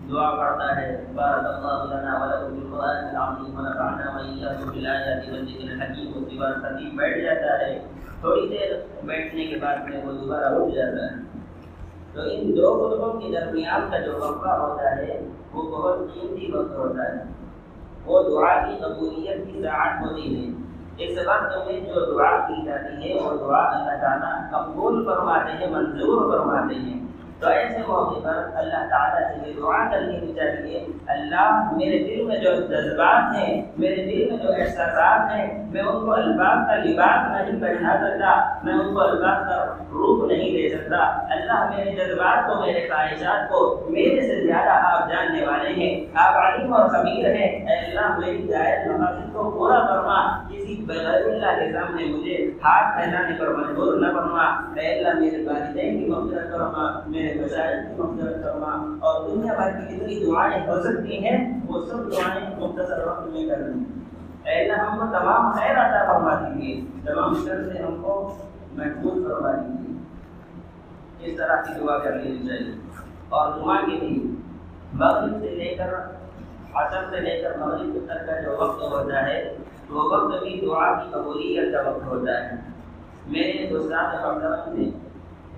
دعا 0.10 0.36
پڑھتا 0.36 0.76
ہے، 0.76 1.06
بارک 1.16 1.46
اللہ 1.46 1.96
لنا 1.96 2.24
ولکم 2.24 2.60
بالقرآن 2.60 3.16
العظیم 3.16 3.60
ونفعنا 3.60 4.12
وإياكم 4.16 4.70
بالآيات 4.70 5.30
والذكر 5.30 5.72
الحكيم 5.72 6.12
اس 6.16 6.24
کے 6.30 6.40
بعد 6.40 6.54
قدیم 6.62 6.98
بیٹھ 6.98 7.20
جاتا 7.20 7.60
ہے۔ 7.60 7.80
تھوڑی 8.20 8.48
دیر 8.50 8.72
بیٹھنے 9.06 9.46
کے 9.46 9.56
بعد 9.56 9.78
میں 9.90 10.06
وہ 10.06 10.12
دوبارہ 10.12 10.46
اٹھ 10.46 10.76
جاتا 10.76 11.06
ہے۔ 11.06 11.31
تو 12.14 12.22
ان 12.24 12.52
دو 12.58 12.90
خطبوں 12.90 13.20
کے 13.20 13.40
درمیان 13.40 13.92
کا 13.92 13.98
جو 13.98 14.12
وقفہ 14.16 14.50
ہوتا 14.50 14.98
ہے، 14.98 15.28
وہ 15.54 15.62
بہت 15.62 15.98
قیمتی 16.14 16.52
وقت 16.52 16.72
ہوتا 16.72 17.04
ہے۔ 17.04 17.24
وہ 18.06 18.24
دعا 18.24 18.66
کی 18.66 18.76
قبولیت 18.78 19.54
کی 19.54 19.62
ساعت 19.62 20.02
ہوتی 20.02 20.46
ہے۔ 20.46 20.62
اس 20.98 21.18
وقت 21.18 21.68
میں 21.68 21.80
جو 21.80 22.14
دعا 22.14 22.38
کی 22.38 22.66
جاتی 22.66 23.10
ہے، 23.10 23.22
وہ 23.22 23.38
دعا 23.38 23.60
اللہ 23.60 24.02
تعالیٰ 24.02 24.52
قبول 24.52 25.06
فرماتے 25.06 25.52
ہیں، 25.52 25.68
منظور 25.72 26.32
فرماتے 26.32 26.76
ہیں۔ 26.76 27.08
تو 27.40 27.48
ایسے 27.48 27.78
موقع 27.88 28.20
پر 28.24 28.50
اللہ 28.54 28.90
تعالیٰ 28.90 29.32
سے 29.32 29.50
یہ 29.50 29.54
دعا 29.58 29.90
کرنی 29.92 30.20
بھی 30.20 30.34
چاہیے، 30.34 30.86
اللہ 31.08 31.72
میرے 31.72 32.00
دل 32.04 32.24
میں 32.24 32.38
جو 32.38 32.56
جذبات 32.56 33.36
ہیں، 33.36 33.72
میرے 33.78 33.96
دل 33.96 34.30
میں 34.30 34.44
جو 34.44 34.50
احساسات 34.58 35.32
ہیں 35.32 35.61
میں 35.74 35.84
ان 35.84 36.06
کو 36.06 36.14
الفاظ 36.14 36.68
کا 36.68 36.76
لباس 36.76 37.50
نہیں 37.50 37.62
پہنا 37.62 37.96
سکتا، 37.98 38.54
میں 38.64 38.74
ان 38.74 38.94
کو 38.94 39.02
الفاظ 39.02 39.48
کا 39.50 39.66
روپ 39.80 40.32
نہیں 40.32 40.52
دے 40.52 40.78
سکتا۔ 40.78 40.98
اللہ 41.34 41.70
میرے 41.70 41.92
جذبات 41.92 42.48
کو، 42.48 42.66
میرے 42.66 42.88
خواہشات 42.90 43.50
کو، 43.50 43.88
میرے 43.90 44.22
سے 44.22 44.48
زیادہ 44.48 44.70
آپ 44.70 45.10
جاننے 45.10 45.46
والے 45.46 45.70
ہیں۔ 45.70 46.06
آپ 46.14 46.34
علیم 46.36 46.74
اور 46.74 46.90
خبیر 46.90 47.26
ہیں۔ 47.26 47.48
اے 47.48 47.86
اللہ، 47.86 48.18
میری 48.18 48.48
جائز 48.48 48.92
مقاصد 48.92 49.34
کو 49.34 49.52
پورا 49.52 49.86
فرما۔ 49.86 50.44
کسی 50.50 50.86
بغیر 50.88 51.08
اللہ 51.08 51.60
کے 51.60 51.74
سامنے 51.74 52.06
مجھے 52.06 52.52
ہاتھ 52.64 53.02
پھیلانے 53.02 53.36
پر 53.40 53.48
مجبور 53.48 53.94
نہ 53.94 54.08
فرما۔ 54.14 54.44
اے 54.76 55.00
اللہ، 55.00 55.20
میرے 55.20 55.44
والدین 55.46 56.00
کی 56.00 56.06
مغفرت 56.06 56.52
فرما، 56.52 57.00
میرے 57.08 57.42
مشاہد 57.42 57.88
کی 57.88 58.02
مغفرت 58.02 58.44
فرما۔ 58.44 58.96
اور 59.00 59.30
دنیا 59.30 59.54
بھر 59.54 59.72
کی 59.72 59.96
جتنی 59.96 60.26
دعائیں 60.26 60.68
ہو 60.68 60.82
سکتی 60.84 61.26
ہیں، 61.26 61.60
وہ 61.68 61.86
سب 61.86 62.12
دعائیں 62.12 62.56
مختصر 62.60 63.08
وقت 63.08 63.28
میں 63.28 63.50
کر 63.50 63.62
دیں 63.62 64.02
اے 64.44 64.54
اللہ 64.54 64.84
ہم 64.84 64.98
کو 64.98 65.06
تمام 65.20 65.52
خیر 65.52 65.72
عطا 65.72 66.14
فرما 66.14 66.36
دیجیے 66.36 66.82
تمام 67.06 67.34
شر 67.36 67.64
سے 67.64 67.84
ہم 67.84 68.02
کو 68.02 68.38
محفوظ 68.72 69.24
فرما 69.24 69.52
دیجیے 69.52 71.32
اس 71.32 71.38
طرح 71.38 71.56
کی 71.62 71.74
دعا 71.80 71.98
کر 71.98 72.12
لینی 72.12 72.48
چاہیے۔ 72.48 72.74
اور 73.30 73.52
دعا 73.52 73.76
کے 73.86 73.92
لیے 73.92 74.32
مغرب 74.94 75.40
سے 75.40 75.50
لے 75.50 75.76
کر 75.76 75.94
عصر 76.74 77.04
سے 77.10 77.20
لے 77.20 77.42
کر 77.42 77.58
مغرب 77.58 77.98
تک 78.06 78.28
کا 78.28 78.42
جو 78.42 78.56
وقت 78.58 78.82
ہوتا 78.82 79.26
ہے، 79.28 79.58
وہ 79.90 80.04
وقت 80.04 80.44
بھی 80.44 80.62
دعا 80.66 80.94
کی 80.94 81.10
قبولیت 81.12 81.74
کا 81.74 81.90
وقت 81.90 82.08
ہوتا 82.08 82.44
ہے۔ 82.44 82.56
میرے 83.28 83.68
دوستان 83.70 84.06
محترم 84.06 84.80
نے، 84.80 84.90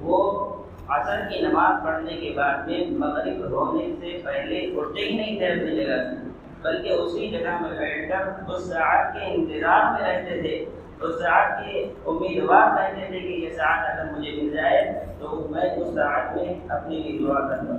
وہ 0.01 0.49
عصر 0.87 1.19
کی 1.29 1.41
نماز 1.41 1.83
پڑھنے 1.83 2.13
کے 2.13 2.33
بعد 2.35 2.67
میں 2.67 2.91
مغرب 2.91 3.51
ہونے 3.51 3.95
سے 3.99 4.21
پہلے 4.25 4.59
اٹھتے 4.59 5.01
ہی 5.01 5.15
نہیں 5.17 5.37
تھے 5.37 5.47
اپنی 5.47 5.75
جگہ 5.75 6.03
سے 6.03 6.22
بلکہ 6.63 6.89
اسی 6.89 7.27
جگہ 7.27 7.55
میں 7.61 7.77
بیٹھ 7.79 8.09
کر 8.09 8.51
اس 8.51 8.69
ساعت 8.69 9.13
کے 9.13 9.25
انتظار 9.25 9.91
میں 9.91 10.07
رہتے 10.07 10.41
تھے۔ 10.41 10.65
اس 11.01 11.15
ساعت 11.19 11.49
کے 11.59 11.81
امیدوار 12.05 12.67
رہتے 12.77 13.05
تھے 13.07 13.19
کہ 13.19 13.33
یہ 13.43 13.49
ساعت 13.49 13.89
اگر 13.89 14.11
مجھے 14.11 14.31
مل 14.31 14.49
جائے 14.49 14.81
تو 15.19 15.47
میں 15.49 15.69
اس 15.69 15.93
ساعت 15.95 16.35
میں 16.35 16.53
اپنے 16.69 16.95
لیے 16.95 17.17
دعا 17.19 17.39
کر 17.47 17.63
لوں 17.63 17.77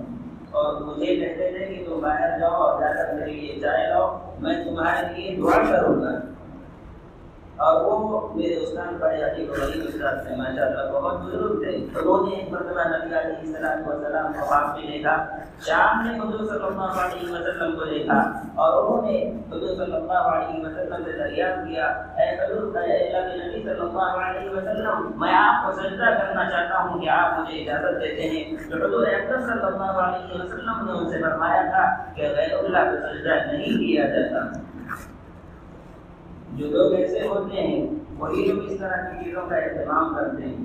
اور 0.51 0.81
مجھے 0.81 1.17
کہتے 1.17 1.51
تھے 1.51 1.67
کہ 1.67 1.85
تم 1.87 2.01
باہر 2.01 2.39
جاؤ 2.39 2.53
اور 2.53 2.81
جا 2.81 2.93
کر 2.95 3.13
میرے 3.13 3.33
لیے 3.33 3.59
چائے 3.61 3.89
لاؤ 3.89 4.19
میں 4.41 4.55
تمہارے 4.65 5.07
لیے 5.15 5.37
دعا 5.37 5.63
کروں 5.63 6.01
گا۔ 6.03 6.11
اور 7.57 7.85
وہ 7.85 8.29
میرے 8.35 8.57
استاد 8.57 8.93
بڑے 9.01 9.23
عجیب 9.23 9.51
و 9.51 9.53
غریب 9.53 9.85
استاد 9.89 10.27
تھے 10.27 10.37
ماشاء 10.37 10.67
اللہ، 10.67 10.93
بہت 10.93 11.21
بزرگ 11.21 11.63
تھے۔ 11.63 11.71
انہوں 11.71 12.27
نے 12.27 12.37
ایک 12.37 12.53
مرتبہ 12.53 12.81
نبی 12.89 13.07
علیہ 13.07 13.39
السلام 13.41 13.89
وسلام 13.89 14.33
کو 14.33 14.45
خواب 14.45 14.79
میں 14.79 14.93
دیکھا۔ 14.93 15.27
شام 15.67 16.09
نے 16.09 16.19
حضور 16.19 16.47
صلی 16.47 16.67
اللہ 16.67 16.83
علیہ 16.83 17.33
وسلم 17.33 17.79
کو 17.79 17.85
دیکھا۔ 17.85 18.19
اور 18.55 18.83
انہوں 18.83 19.11
نے 19.11 19.31
حضور 19.31 19.77
صلی 19.77 19.97
اللہ 19.97 20.13
علیہ 20.13 20.67
وسلم 20.67 21.05
سے 21.05 21.13
دریافت 21.13 21.69
کیا، 21.69 21.87
اے 21.87 22.35
حضور، 22.35 22.77
اے 22.77 23.09
اللہ 23.09 23.33
کے 23.33 23.49
نبی 23.49 23.63
صلی 23.63 23.81
اللہ 23.81 24.29
علیہ 24.29 24.51
وسلم، 24.51 25.21
میں 25.21 25.35
آپ 25.35 25.67
کو 25.67 25.83
سجدہ 25.83 26.05
کرنا 26.05 26.51
چاہتا 26.51 26.83
ہوں 26.83 27.01
کہ 27.01 27.09
آپ 27.09 27.39
مجھے 27.39 27.59
اجازت 27.59 28.01
دیتے 28.01 28.23
ہیں۔ 28.23 28.71
تو 28.71 28.87
حضور 28.87 29.07
اکرم 29.07 29.41
صلی 29.41 29.67
اللہ 29.67 29.83
علیہ 29.83 30.43
وسلم 30.43 30.87
نے 30.87 30.93
ان 30.93 31.11
سے 31.11 31.23
فرمایا 31.23 31.63
تھا 31.63 32.05
کہ 32.15 32.23
غیر 32.23 32.59
اللہ 32.59 32.79
کو 32.79 32.97
سجدہ 32.97 33.53
نہیں 33.53 33.79
کیا 33.79 34.07
جاتا۔ 34.07 34.59
جو 36.55 36.67
لوگ 36.67 36.95
ایسے 36.95 37.29
ہوتے 37.29 37.57
ہیں، 37.57 37.87
وہی 38.19 38.53
لوگ 38.53 38.71
اس 38.71 38.79
طرح 38.79 38.97
کی 38.97 39.25
چیزوں 39.25 39.47
کا 39.49 39.57
اہتمام 39.57 40.15
کرتے 40.15 40.43
ہیں۔ 40.43 40.65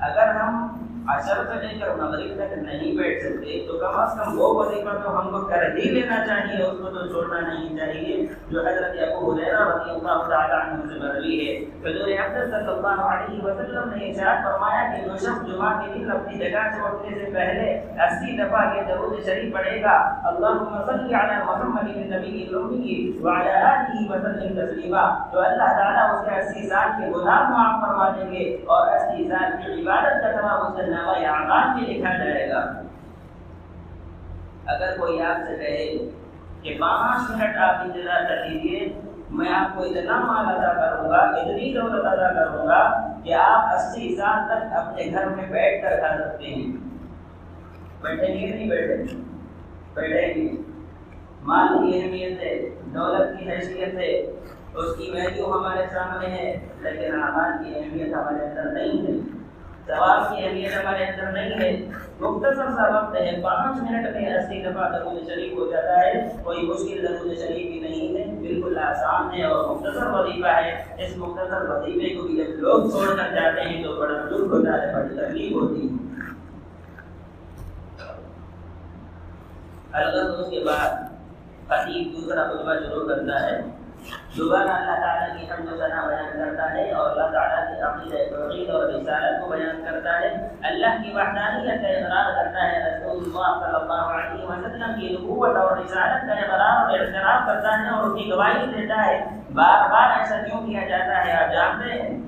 اگر 0.00 0.34
ہم 0.34 0.66
اثر 1.06 1.34
سے 1.34 1.66
لے 1.66 1.80
کر 1.80 1.94
مغرب 1.94 2.34
تک 2.36 2.58
نہیں 2.58 2.96
بیٹھ 2.96 3.24
سکتے، 3.24 3.64
تو 3.66 3.78
کم 3.78 4.00
از 4.00 4.18
کم 4.18 4.40
وہ 4.40 4.54
وظیفہ 4.54 4.96
تو 5.04 5.20
ہم 5.20 5.30
کو 5.30 5.46
کر 5.46 5.76
ہی 5.76 5.90
لینا 5.90 6.26
چاہیے، 6.26 6.64
اس 6.64 6.78
کو 6.78 6.88
تو 6.88 7.06
چھوڑنا 7.06 7.40
نہیں 7.40 7.76
چاہیے۔ 7.76 8.26
جو 8.50 8.60
حضرت 8.60 8.96
ابو 9.00 9.32
حریرہ 9.32 9.68
رضی 9.68 9.90
اللہ 9.90 10.28
تعالیٰ 10.28 10.68
عنہ 10.68 10.92
سے 10.92 10.98
مروی 10.98 11.48
ہے 11.48 11.56
حضور 11.58 12.07
اقدس 12.18 12.50
صلی 12.50 12.68
اللہ 12.68 13.00
علیہ 13.00 13.44
وسلم 13.44 13.92
نے 13.94 14.08
ارشاد 14.08 14.44
فرمایا 14.44 14.82
کہ 14.92 15.04
جو 15.04 15.16
شخص 15.16 15.46
جمعہ 15.46 15.80
کے 15.80 15.92
دن 15.94 16.10
اپنی 16.10 16.38
جگہ 16.38 16.58
سے 16.74 16.80
اٹھنے 16.82 17.24
سے 17.24 17.30
پہلے 17.34 17.72
اسی 18.04 18.36
دفعہ 18.36 18.76
یہ 18.76 18.82
درود 18.82 19.24
شریف 19.24 19.54
پڑھے 19.54 19.82
گا۔ 19.82 19.96
اللہم 20.24 20.82
صلی 20.86 21.14
علی 21.14 21.44
محمد 21.44 21.88
النبی 21.96 22.46
الامی 22.48 23.18
وعلی 23.22 23.50
آلہ 23.50 24.10
وسلم 24.10 24.66
تسلیما۔ 24.66 25.30
تو 25.32 25.40
اللہ 25.40 25.72
تعالیٰ 25.78 26.10
اس 26.10 26.24
کے 26.24 26.40
اسی 26.40 26.68
سال 26.68 26.88
کے 26.98 27.10
گناہ 27.16 27.48
معاف 27.50 27.80
فرما 27.80 28.08
دیں 28.08 28.32
گے 28.32 28.54
اور 28.54 28.86
اسی 28.86 29.28
سال 29.28 29.52
کی 29.52 29.82
عبادت 29.82 30.22
کا 30.22 30.40
تمام 30.40 30.66
اس 30.66 30.76
کے 30.76 30.82
نامہ 30.82 31.26
اعمال 31.26 31.74
میں 31.74 31.94
لکھا 31.94 32.16
جائے 32.18 32.50
گا۔ 32.50 32.82
اگر 34.66 34.96
کوئی 34.98 35.22
آپ 35.22 35.36
سے 35.48 35.56
کہے 35.56 36.10
کہ 36.62 36.80
پانچ 36.80 37.30
منٹ 37.30 37.56
آپ 37.56 37.74
انتظار 37.84 38.28
کر 38.28 38.44
لیجیے 38.44 39.00
میں 39.30 39.52
آپ 39.52 39.76
کو 39.76 39.82
اتنا 39.82 40.18
مال 40.20 40.46
ادا 40.46 40.72
کروں 40.72 41.10
گا، 41.10 41.16
اتنی 41.16 41.72
دولت 41.74 42.06
ادا 42.06 42.32
کروں 42.32 42.66
گا 42.66 42.80
کہ 43.24 43.34
آپ 43.34 43.74
اسی 43.74 44.16
سال 44.16 44.46
تک 44.48 44.72
اپنے 44.72 45.10
گھر 45.12 45.26
میں 45.26 45.46
بیٹھ 45.50 45.82
کر 45.82 45.96
کھا 46.00 46.16
سکتے 46.18 46.46
ہیں۔ 46.46 46.76
بیٹھیں 48.02 48.34
گے 48.34 48.54
نہیں 48.54 48.68
بیٹھیں 48.70 49.16
بیٹھیں 49.94 50.34
گے 50.34 50.48
مال 51.42 51.68
کی 51.68 52.00
اہمیت 52.00 52.40
ہے، 52.42 52.54
دولت 52.84 53.38
کی 53.38 53.50
حیثیت 53.50 53.94
ہے، 53.94 54.12
اس 54.74 54.96
کی 54.98 55.10
ویلیو 55.10 55.52
ہمارے 55.52 55.86
سامنے 55.92 56.26
ہے، 56.26 56.56
لیکن 56.80 57.22
اعمال 57.22 57.64
کی 57.64 57.78
اہمیت 57.78 58.14
ہمارے 58.14 58.44
اندر 58.46 58.67
ثواب 59.88 60.36
کی 60.36 60.44
اہمیت 60.44 60.72
ہمارے 60.76 61.04
اندر 61.04 61.32
نہیں 61.32 61.60
ہے۔ 61.60 61.70
مختصر 62.20 62.70
سا 62.76 62.86
وقت 62.96 63.16
ہے، 63.16 63.40
پانچ 63.42 63.82
منٹ 63.82 64.16
میں 64.16 64.34
اسی 64.34 64.62
دفعہ 64.62 64.98
درود 64.98 65.28
شریف 65.28 65.52
ہو 65.52 65.70
جاتا 65.70 66.00
ہے۔ 66.00 66.36
کوئی 66.42 66.62
مشکل 66.62 67.06
درود 67.08 67.38
شریف 67.38 67.66
بھی 67.72 67.80
نہیں 67.80 68.16
ہے، 68.16 68.24
بالکل 68.40 68.78
آسان 68.78 69.34
ہے 69.34 69.44
اور 69.44 69.76
مختصر 69.76 70.06
وظیفہ 70.06 70.48
ہے۔ 70.48 70.84
اس 70.98 71.16
مختصر 71.16 71.70
وظیفے 71.70 72.14
کو 72.14 72.22
بھی 72.22 72.36
جب 72.36 72.58
لوگ 72.58 72.90
چھوڑ 72.90 73.16
کر 73.16 73.34
جاتے 73.34 73.60
ہیں 73.60 73.84
تو 73.84 73.96
بڑا 73.96 74.18
دکھ 74.26 74.48
ہوتا 74.52 74.82
ہے، 74.82 74.94
بڑی 74.94 75.14
تکلیف 75.14 75.52
ہوتی 75.52 75.88
ہے۔ 75.88 76.08
البتہ 79.92 80.42
اس 80.42 80.50
کے 80.50 80.64
بعد 80.64 80.90
خطیب 81.68 82.12
دوسرا 82.12 82.48
خطبہ 82.48 82.74
شروع 82.74 83.08
کرتا 83.08 83.46
ہے۔ 83.46 83.77
دوبارہ 84.36 84.68
اللہ 84.68 85.06
تعالیٰ 85.06 85.38
کی 85.38 85.46
حمد 85.50 85.72
و 85.72 85.76
ثنا 85.76 86.08
بیان 86.08 86.38
کرتا 86.38 86.72
ہے 86.72 86.92
اور 86.92 87.10
اللہ 87.10 87.26
تعالیٰ 87.26 87.66
کی 87.66 87.80
عقیدہ 87.80 88.36
توحید 88.36 88.70
اور 88.70 88.84
رسالت 88.84 89.40
کو 89.40 89.48
بیان 89.48 89.84
کرتا 89.84 90.20
ہے۔ 90.20 90.48
اللہ 90.62 90.86
کی 91.02 91.12
وحدانیت 91.14 91.82
کا 91.82 91.88
اقرار 91.88 92.44
کرتا 92.44 92.62
ہے۔ 92.64 92.90
رسول 92.90 93.22
اللہ 93.24 93.66
صلی 93.66 93.76
اللہ 93.80 93.92
علیہ 93.92 94.44
وسلم 94.44 95.00
کی 95.00 95.08
نبوت 95.08 95.56
اور 95.56 95.76
رسالت 95.76 96.26
کا 96.26 96.32
اقرار 96.32 96.90
اور 96.90 96.98
اعتراف 96.98 97.46
کرتا 97.46 97.78
ہے 97.78 97.88
اور 97.88 98.04
اس 98.04 98.22
کی 98.22 98.30
گواہی 98.30 98.80
دیتا 98.80 99.06
ہے۔ 99.06 99.24
بار 99.54 99.90
بار 99.90 100.18
ایسا 100.18 100.36
کیوں 100.36 100.66
کیا 100.66 100.88
جاتا 100.88 101.26
ہے؟ 101.26 101.32
آپ 101.32 101.52
جانتے 101.52 101.92
ہیں۔ 101.92 102.18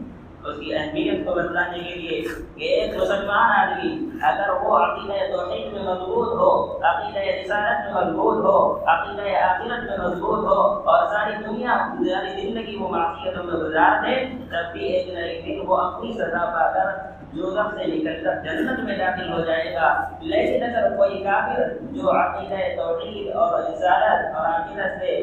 اس 0.45 0.57
کی 0.57 0.75
اہمیت 0.75 1.27
کو 1.27 1.35
بتلانے 1.35 1.79
کے 1.79 1.95
لیے 1.95 2.23
کہ 2.57 2.65
ایک 2.65 2.97
مسلمان 2.97 3.51
آدمی 3.51 4.00
اگر 4.23 4.51
وہ 4.63 4.79
عقیدہ 4.79 5.19
توحید 5.33 5.73
میں 5.73 5.83
مضبوط 5.83 6.33
ہو، 6.41 6.51
عقیدہ 6.83 7.21
رسالت 7.21 7.85
میں 7.85 7.95
مضبوط 7.95 8.45
ہو، 8.45 8.57
عقیدہ 8.87 9.37
آخرت 9.37 9.85
میں 9.91 9.99
مضبوط 9.99 10.45
ہو 10.45 10.61
اور 10.91 11.07
ساری 11.07 11.33
دنیا، 11.45 11.77
ساری 12.01 12.41
زندگی 12.41 12.77
وہ 12.77 12.89
معصیتوں 12.89 13.45
میں 13.45 13.61
گزار 13.61 14.03
دے، 14.03 14.17
تب 14.51 14.73
بھی 14.73 14.87
ایک 14.87 15.09
نہ 15.15 15.19
ایک 15.19 15.47
دن 15.47 15.63
وہ 15.67 15.77
اپنی 15.77 16.13
سزا 16.13 16.45
پا 16.47 16.71
کر 16.73 16.91
جو 17.33 17.51
سے 17.51 17.87
نکل 17.87 18.25
کر 18.25 18.43
جنت 18.45 18.81
میں 18.81 18.97
داخل 18.99 19.33
ہو 19.33 19.41
جائے 19.41 19.75
گا۔ 19.75 19.89
لیکن 20.21 20.65
اگر 20.65 20.97
کوئی 20.97 21.23
کافر 21.25 21.63
جو 21.81 22.11
عقیدہ 22.11 22.61
توحید 22.77 23.37
اور 23.37 23.61
رسالت 23.63 24.37
اور 24.37 24.47
عقیدت 24.47 24.99
سے 25.01 25.17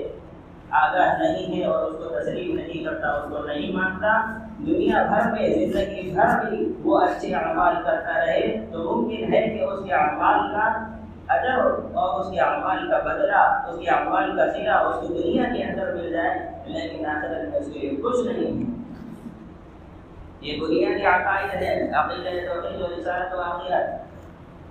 آگاہ 0.69 1.17
نہیں 1.19 1.55
ہے 1.55 1.65
اور 1.65 1.83
اس 1.83 1.97
کو 1.97 2.19
تسلیم 2.19 2.55
نہیں 2.55 2.83
کرتا، 2.83 3.11
اس 3.11 3.31
کو 3.31 3.43
نہیں 3.43 3.71
مانتا 3.73 4.21
دنیا 4.65 5.03
بھر 5.03 5.31
میں 5.31 5.49
زندگی 5.49 6.11
بھر 6.13 6.45
بھی 6.45 6.73
وہ 6.83 6.99
اچھے 6.99 7.35
اعمال 7.35 7.75
کرتا 7.83 8.25
رہے، 8.25 8.65
تو 8.71 8.79
ممکن 8.79 9.33
ہے 9.33 9.41
کہ 9.41 9.63
اس 9.63 9.85
کے 9.85 9.93
اعمال 9.93 10.51
کا 10.51 10.85
اجر 11.27 11.59
اور 11.93 12.19
اس 12.19 12.31
کے 12.31 12.39
اعمال 12.39 12.91
کا 12.91 12.97
بدلہ، 12.97 13.65
اس 13.67 13.79
کے 13.79 13.89
اعمال 13.89 14.37
کا 14.37 14.53
سلا 14.53 14.75
اس 14.75 15.07
کو 15.07 15.13
دنیا 15.13 15.43
کے 15.43 15.63
اندر 15.63 15.93
مل 15.93 16.11
جائے، 16.11 16.39
لیکن 16.65 17.05
آخرت 17.05 17.49
میں 17.49 17.59
اس 17.59 17.69
کے 17.73 17.79
لیے 17.79 17.89
کچھ 17.89 18.27
نہیں۔ 18.27 18.77
یہ 20.41 20.61
بنیادی 20.61 21.05
عقائد 21.05 21.55
ہے 21.55 21.91
عقیدہ 21.91 22.53
توحید 22.53 22.81
و 22.81 22.85
رسالت 22.99 23.33
و 23.33 23.41
آخرت۔ 23.41 24.07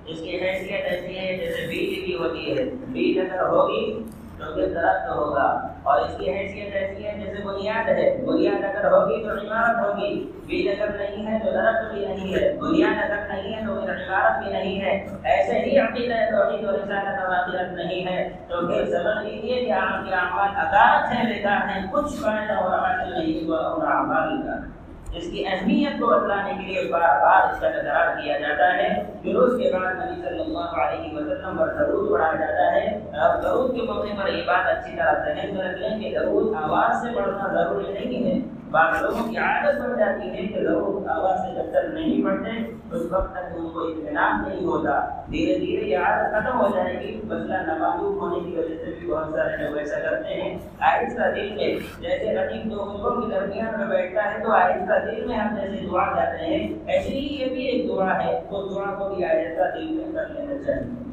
اس 0.06 0.18
کی 0.18 0.40
حیثیت 0.40 0.84
ایسی 0.84 1.18
ہے 1.18 1.36
جیسے 1.36 1.66
بیج 1.66 2.04
بھی 2.04 2.16
ہوتی 2.18 2.58
ہے۔ 2.58 2.64
بیج 2.64 3.18
اگر 3.18 3.48
ہوگی 3.48 4.02
تو 4.38 4.54
پھر 4.54 4.66
درخت 4.74 5.08
ہوگا۔ 5.16 5.65
اور 5.86 6.00
اس 6.00 6.16
کی 6.18 6.30
حیثیت 6.30 6.76
ایسی 6.76 7.06
ہے 7.06 7.24
جیسے 7.24 7.42
بنیاد 7.42 7.88
ہے۔ 7.88 8.24
بنیاد 8.26 8.64
اگر 8.64 8.92
ہوگی 8.92 9.22
تو 9.22 9.30
عمارت 9.30 9.88
ہوگی۔ 9.88 10.32
بیج 10.46 10.80
اگر 10.80 10.92
نہیں 10.92 11.26
ہے 11.26 11.38
تو 11.38 11.50
درخت 11.50 11.94
بھی 11.94 12.06
نہیں 12.06 12.34
ہے۔ 12.34 12.56
بنیاد 12.60 13.10
اگر 13.10 13.28
نہیں 13.28 13.54
ہے 13.54 13.66
تو 13.66 13.72
عمارت 13.72 14.44
بھی 14.44 14.52
نہیں 14.52 14.80
ہے۔ 14.80 15.06
ایسے 15.24 15.58
ہی 15.58 15.78
عقیدہ 15.78 16.14
توحید 16.14 16.64
و 16.64 16.72
رسالت 16.72 17.24
اور 17.24 17.34
عقیدت 17.34 17.72
نہیں 17.72 18.06
ہے۔ 18.06 18.28
تو 18.48 18.66
پھر 18.66 18.86
سمجھ 18.86 19.26
لیجیے 19.26 19.64
کہ 19.64 19.72
آپ 19.72 20.08
کے 20.08 20.14
اعمال 20.14 20.48
عدالت 20.56 21.08
سے 21.08 21.34
بیکار 21.34 21.68
ہیں۔ 21.68 21.86
کچھ 21.90 22.14
فائدہ 22.14 22.52
اور 22.52 22.78
عمل 22.78 23.12
نہیں 23.12 23.48
ہوا 23.48 23.58
اور 23.58 23.82
اعمال 23.82 24.42
کا۔ 24.42 24.85
اس 25.16 25.28
کی 25.30 25.46
اہمیت 25.46 26.00
کو 26.00 26.06
بتلانے 26.06 26.52
کے 26.52 26.72
لیے 26.72 26.90
بار 26.92 27.20
بار 27.22 27.52
اس 27.52 27.60
کا 27.60 27.68
تکرار 27.70 28.20
کیا 28.22 28.38
جاتا 28.38 28.72
ہے 28.74 28.88
پھر 29.22 29.34
اس 29.34 29.52
کے 29.58 29.70
بعد 29.72 29.94
نبی 29.94 30.20
صلی 30.22 30.40
اللہ 30.40 30.74
علیہ 30.82 31.14
وسلم 31.14 31.56
پر 31.58 31.68
درود 31.78 32.10
پڑھا 32.10 32.32
جاتا 32.32 32.72
ہے۔ 32.72 32.86
اب 33.12 33.42
درود 33.42 33.74
کے 33.76 33.82
موقع 33.82 34.22
پر 34.22 34.28
یہ 34.28 34.42
بات 34.46 34.66
اچھی 34.66 34.96
طرح 34.96 35.12
ذہن 35.24 35.54
میں 35.54 35.64
رکھ 35.64 35.78
لیں 35.80 35.98
کہ 36.00 36.18
درود 36.18 36.54
آواز 36.62 37.02
سے 37.02 37.14
پڑھنا 37.14 37.48
ضروری 37.54 37.92
نہیں 37.92 38.26
ہے۔ 38.26 38.38
بعض 38.70 39.02
لوگوں 39.02 39.28
کی 39.28 39.36
عادت 39.36 39.80
بن 39.80 39.98
جاتی 39.98 40.30
ہے 40.30 40.46
کہ 40.46 40.60
لوگ 40.60 41.06
آواز 41.08 41.38
سے 41.40 41.54
جب 41.54 41.70
تک 41.70 41.94
نہیں 41.94 42.24
پڑھتے 42.24 42.50
اس 42.96 43.02
وقت 43.10 43.32
تک 43.32 43.56
ان 43.56 43.70
کو 43.70 43.80
اطمینان 43.80 44.48
نہیں 44.48 44.66
ہوتا۔ 44.66 45.22
دھیرے 45.30 45.58
دھیرے 45.58 45.84
یہ 45.84 45.98
عادت 45.98 46.32
ختم 46.32 46.60
ہو 46.60 46.68
جائے 46.74 47.00
گی۔ 47.00 47.20
مسئلہ 47.24 47.54
نامعلوم 47.54 48.18
ہونے 48.18 48.50
کی 48.50 48.56
وجہ 48.56 48.84
سے 48.84 48.94
بھی 49.00 49.10
بہت 49.10 49.24
سارے 49.24 49.56
لوگ 49.56 49.76
ایسا 49.76 50.00
کرتے 50.00 50.34
ہیں۔ 50.34 50.58
آہستہ 50.80 51.22
دل 51.34 51.52
میں، 51.56 51.74
جیسے 52.00 52.38
عجیب 52.38 52.64
دو 52.64 52.76
لوگوں 52.76 53.22
کے 53.22 53.34
درمیان 53.34 53.78
میں 53.78 53.86
بیٹھتا 53.86 54.34
ہے، 54.34 54.42
تو 54.42 54.52
آہستہ 54.52 55.10
دل 55.10 55.24
میں 55.24 55.36
ہم 55.36 55.56
جیسے 55.56 55.86
دعا 55.86 56.12
جاتے 56.16 56.44
ہیں۔ 56.44 56.68
ایسے 56.86 57.08
ہی 57.08 57.40
یہ 57.40 57.46
بھی 57.46 57.64
ایک 57.64 57.88
دعا 57.88 58.24
ہے، 58.24 58.40
تو 58.50 58.74
دعا 58.74 58.94
کو 58.94 59.14
بھی 59.14 59.24
آہستہ 59.24 59.78
دل 59.78 59.84
میں 59.84 60.12
کر 60.14 60.28
لینا 60.28 60.62
چاہیے۔ 60.66 61.12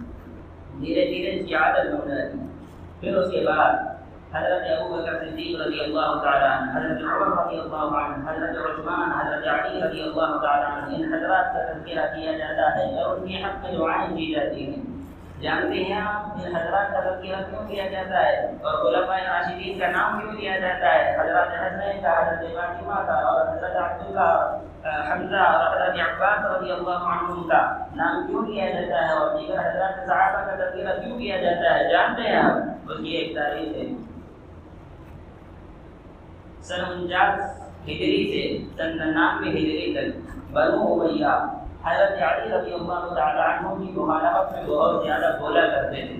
دھیرے 0.79 1.05
دھیرے 1.05 1.39
اس 1.39 1.45
کی 1.45 1.55
عادت 1.55 1.95
بن 1.95 2.09
جاتی 2.09 2.39
ہے۔ 2.39 2.45
پھر 2.99 3.17
اس 3.17 3.31
کے 3.31 3.45
بعد 3.45 3.92
حضرت 4.35 4.79
ابو 4.79 4.93
بکر 4.93 5.19
صدیق 5.19 5.61
رضی 5.61 5.79
اللہ 5.79 6.23
تعالیٰ 6.23 6.49
عنہ، 6.49 6.71
حضرت 6.71 7.03
عمر 7.03 7.45
رضی 7.45 7.59
اللہ 7.59 7.97
عنہ، 7.97 8.29
حضرت 8.29 8.65
عثمان، 8.65 9.11
حضرت 9.11 9.47
علی 9.47 9.81
رضی 9.81 10.01
اللہ 10.01 10.37
تعالیٰ 10.37 10.71
عنہ، 10.71 10.95
ان 10.95 11.13
حضرات 11.13 11.53
کا 11.53 11.73
تذکرہ 11.73 12.15
کیا 12.15 12.31
جاتا 12.31 12.75
ہے 12.75 13.01
اور 13.01 13.17
ان 13.17 13.27
کے 13.27 13.43
حق 13.43 13.65
میں 13.65 13.77
دعائیں 13.77 14.15
کی 14.15 14.33
جاتی 14.35 14.69
ہیں۔ 14.69 14.93
جانتے 15.41 15.83
ہیں 15.83 16.01
آپ 16.01 16.37
ان 16.43 16.55
حضرات 16.55 16.93
کا 16.93 16.99
تذکرہ 16.99 17.41
کیوں 17.49 17.67
کیا 17.67 17.87
جاتا 17.87 18.25
ہے؟ 18.25 18.45
اور 18.45 18.73
خلفاء 18.73 19.17
راشدین 19.17 19.79
کا 19.79 19.87
نام 19.87 20.19
کیوں 20.19 20.31
دیا 20.41 20.59
جاتا 20.59 20.93
ہے؟ 20.93 21.19
حضرت 21.19 21.51
حسین 21.51 22.01
کا، 22.01 22.21
حضرت 22.21 22.55
فاطمہ 22.55 23.07
کا 23.07 23.13
اور 23.13 23.57
حضرت 23.57 23.75
عبداللہ 23.75 24.57
حمزہ 25.11 25.35
اور 25.35 25.77
حضرت 25.77 25.99
عباس 25.99 26.45
رضی 26.45 26.71
اللہ 26.71 26.89
عنہ 26.89 27.47
کا 27.47 27.77
نام 27.95 28.27
کیوں 28.27 28.43
کیا 28.43 28.69
جاتا 28.69 29.07
ہے؟ 29.07 29.13
اور 29.13 29.39
دیگر 29.39 29.59
حضرات 29.59 30.07
صحابہ 30.07 30.45
کا 30.45 30.55
تذکرہ 30.55 30.99
کیوں 30.99 31.19
کیا 31.19 31.37
جاتا 31.37 31.79
ہے؟ 31.79 31.89
جانتے 31.89 32.21
ہیں 32.21 32.37
آپ 32.37 32.91
اس 32.91 32.97
کی 32.97 33.09
ایک 33.09 33.35
تاریخ 33.35 33.75
ہے۔ 33.77 34.12
سن 36.67 36.81
ہجری 37.87 38.21
سے 38.31 38.43
سن 38.77 38.97
ننانوے 38.97 39.49
ہجری 39.49 39.93
تک، 39.93 40.51
بنو 40.53 40.93
امیہ 40.93 41.33
حضرت 41.85 42.21
علی 42.23 42.49
رضی 42.53 42.73
اللہ 42.73 43.13
تعالیٰ 43.15 43.47
عنہ 43.47 43.73
کی 43.79 43.91
مخالفت 43.95 44.51
میں 44.53 44.63
بہت 44.67 45.03
زیادہ 45.05 45.35
بولا 45.39 45.65
کرتے 45.67 46.05
تھے۔ 46.07 46.19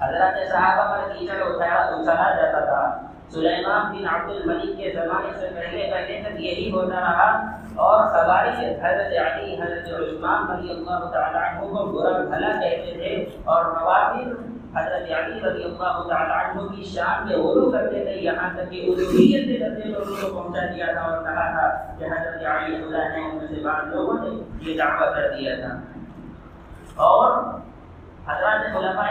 حضرت 0.00 0.48
صحابہ 0.50 0.84
پر 0.90 1.12
کیچڑ 1.12 1.42
اٹھایا 1.42 1.74
اچھالا 1.74 2.34
جاتا 2.36 2.64
تھا۔ 2.64 2.82
سلیمان 3.32 3.92
بن 3.92 4.06
عبد 4.14 4.30
الملک 4.30 4.76
کے 4.76 4.92
زمانے 4.94 5.38
سے 5.40 5.48
پہلے 5.54 5.88
پہلے 5.92 6.20
تک 6.24 6.40
یہی 6.40 6.70
ہوتا 6.70 7.00
رہا 7.00 7.28
اور 7.84 7.98
خوارج 8.12 8.64
حضرت 8.82 9.12
علی، 9.26 9.54
حضرت 9.60 9.88
عثمان 10.00 10.50
رضی 10.50 10.70
اللہ 10.70 11.10
تعالیٰ 11.12 11.42
عنہ 11.42 11.60
کو 11.60 11.84
برا 11.92 12.18
بھلا 12.18 12.48
کہتے 12.60 12.92
تھے 12.92 13.14
اور 13.44 13.64
روافظ 13.64 14.49
حضرت 14.76 15.10
علی 15.18 15.40
رضی 15.40 15.64
اللہ 15.64 16.08
تعالیٰ 16.08 16.38
عنہ 16.38 16.68
کی 16.68 16.84
شان 16.84 17.28
میں 17.28 17.36
غلو 17.36 17.70
کرتے 17.70 18.04
تھے، 18.04 18.14
یہاں 18.14 18.50
تک 18.54 18.70
کہ 18.70 18.84
الوحیت 18.84 19.48
سے 19.48 19.56
کرتے 19.56 19.88
لوگوں 19.88 20.14
کو 20.20 20.42
پہنچا 20.42 20.66
دیا 20.74 20.86
تھا 20.92 21.00
اور 21.00 21.22
کہا 21.22 21.50
تھا 21.50 21.94
کہ 21.98 22.04
حضرت 22.04 22.46
علی 22.46 22.76
خدا 22.76 23.08
نے 23.08 23.24
ان 23.24 23.46
سے 23.48 23.60
بعض 23.64 23.94
لوگوں 23.94 24.18
نے 24.20 24.30
یہ 24.62 24.78
دعویٰ 24.78 25.14
کر 25.14 25.28
دیا 25.38 25.54
تھا۔ 25.54 25.78
اور 26.94 27.42
حضرت 28.28 28.74
خلفاء 28.74 29.10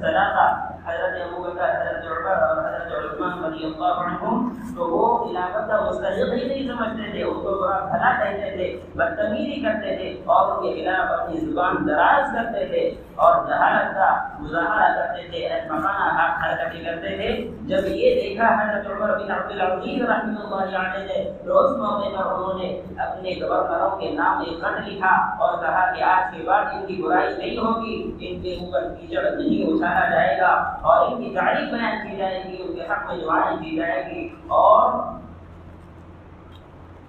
ثلاثہ 0.00 0.46
حضرت 0.86 1.20
ابو 1.20 1.42
بکر، 1.42 1.70
حضرت 1.70 2.04
عمر 2.10 2.42
اور 2.42 2.58
حضرت 2.58 2.92
عثمان 2.92 3.44
رضی 3.44 3.64
اللہ 3.64 3.98
عنہم، 4.02 4.48
تو 4.76 4.86
وہ 4.86 5.24
خلافت 5.24 5.68
کا 5.68 5.80
مستحق 5.84 6.32
ہی 6.32 6.44
نہیں 6.48 6.68
سمجھتے 6.68 7.10
تھے 7.10 7.22
اس 7.22 7.36
کو 7.36 7.54
بڑا 7.60 7.78
بھلا 7.78 8.12
کہتے 8.18 8.50
تھے، 8.56 8.80
بدتمیزی 8.94 9.60
کرتے 9.60 9.96
تھے 9.96 10.22
اور 10.24 10.52
ان 10.52 10.62
کے 10.62 10.84
خلاف 10.84 11.20
اپنی 11.20 11.40
زبان 11.40 11.76
دراز 11.88 12.34
کرتے 12.34 12.66
تھے۔ 12.66 12.94
اور 13.14 13.46
جہالت 13.48 13.94
کا 13.94 14.28
مظاہرہ 14.40 14.88
کرتے 14.96 15.22
تھے 15.30 15.48
مکانہ 15.70 16.08
حق 16.18 16.42
حرکتیں 16.42 16.84
کرتے 16.84 17.16
تھے۔ 17.16 17.28
جب 17.68 17.86
یہ 17.94 18.14
دیکھا 18.20 18.48
حضرت 18.60 18.86
عمر 18.90 19.16
بن 19.18 19.30
عبد 19.32 19.50
العزیز 19.52 20.02
رحمۃ 20.02 20.36
اللہ 20.42 20.78
علیہ 20.78 21.04
نے 21.06 21.22
روز 21.46 21.76
موقع 21.78 22.08
پر 22.16 22.30
انہوں 22.32 22.58
نے 22.58 22.68
اپنے 23.02 23.34
گورنروں 23.40 23.90
کے 24.00 24.10
نام 24.14 24.40
ایک 24.40 24.60
خط 24.62 24.88
لکھا 24.88 25.14
اور 25.38 25.58
کہا 25.62 25.84
کہ 25.94 26.02
آج 26.12 26.34
کے 26.36 26.42
بعد 26.46 26.64
ان 26.74 26.86
کی 26.86 27.02
برائی 27.02 27.34
نہیں 27.36 27.56
ہوگی، 27.58 27.96
ان 28.20 28.40
کے 28.42 28.54
اوپر 28.54 28.88
کیچڑ 28.94 29.22
نہیں 29.30 29.72
اٹھایا 29.72 30.08
جائے 30.10 30.38
گا 30.40 30.52
اور 30.82 31.06
ان 31.06 31.22
کی 31.22 31.34
تعریف 31.34 31.72
بیان 31.72 32.08
کی 32.08 32.16
جائے 32.16 32.42
گی، 32.44 32.62
ان 32.62 32.74
کے 32.74 32.82
حق 32.90 33.10
میں 33.10 33.20
دعائیں 33.22 33.56
کی 33.56 33.76
جائے 33.76 34.04
گی 34.06 34.28
اور 34.48 35.16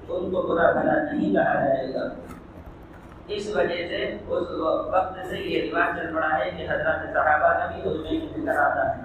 ان 0.10 0.32
کو 0.32 0.42
برا 0.42 0.72
بھلا 0.72 0.94
نہیں 1.04 1.34
کہا 1.34 1.54
جائے 1.56 1.94
گا۔ 1.94 2.08
اس 3.30 3.56
وجہ 3.56 3.88
سے 3.88 4.18
اس 4.28 4.52
وقت 4.94 5.28
سے 5.30 5.38
یہ 5.38 5.72
رواج 5.72 6.00
چل 6.00 6.16
پڑا 6.16 6.40
ہے 6.40 6.52
کہ 6.58 6.64
حضرت 6.64 7.14
صحابہ 7.14 7.60
کا 7.60 7.66
بھی 7.66 7.82
اس 7.84 7.98
میں 8.02 8.44
ذکر 8.44 8.58
آتا 8.58 8.98
ہے۔ 8.98 9.04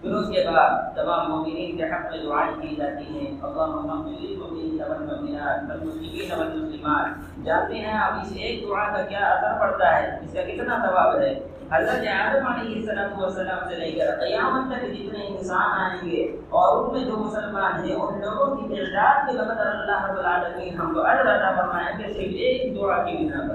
پھر 0.00 0.14
اس 0.14 0.28
کے 0.28 0.44
بعد 0.50 0.96
تمام 0.96 1.30
مومنین 1.30 1.76
کے 1.76 1.84
حق 1.84 2.10
میں 2.10 2.22
دعائیں 2.22 2.60
کی 2.60 2.76
جاتی 2.76 3.04
ہیں۔ 3.04 3.30
اللہم 3.42 3.90
اغفر 3.90 4.20
للمؤمنین 4.20 4.82
والمؤمنات 4.88 5.70
والمسلمین 5.70 6.32
والمسلمات۔ 6.38 7.44
جانتے 7.44 7.74
ہیں 7.74 7.98
آپ 7.98 8.12
اس 8.12 8.32
ایک 8.36 8.62
دعا 8.68 8.96
کا 8.96 9.02
کیا 9.02 9.18
اثر 9.18 9.60
پڑتا 9.60 9.98
ہے؟ 9.98 10.18
اس 10.22 10.32
کا 10.32 10.42
کتنا 10.42 10.78
ثواب 10.86 11.20
ہے؟ 11.20 11.40
حضرت 11.72 12.06
آدم 12.06 12.46
علیہ 12.46 12.90
السلام 12.90 13.68
سے 13.68 13.74
لے 13.74 13.90
کر 13.92 14.18
قیامت 14.20 14.72
تک 14.72 14.86
جتنے 14.86 15.26
انسان 15.26 15.80
آئیں 15.80 16.10
گے 16.10 16.24
اور 16.48 16.84
ان 16.84 16.92
میں 16.92 17.04
جو 17.04 17.16
مسلمان 17.16 17.84
ہیں، 17.84 17.96
ان 17.96 18.20
لوگوں 18.20 18.56
کی 18.56 18.76
تعداد 18.76 19.32
کے 19.32 19.38
بقدر 19.38 19.66
اللہ 19.66 20.10
رب 20.10 20.18
العالمین 20.18 20.74
ہم 20.74 20.94
کو 20.94 21.00
اجر 21.00 21.34
عطا 21.34 21.54
فرمائیں 21.56 21.98
گے 21.98 22.04
صرف 22.04 22.16
ایک 22.16 22.76
دعا 22.76 23.02
کی 23.02 23.16
بنا 23.16 23.48
پر۔ 23.48 23.54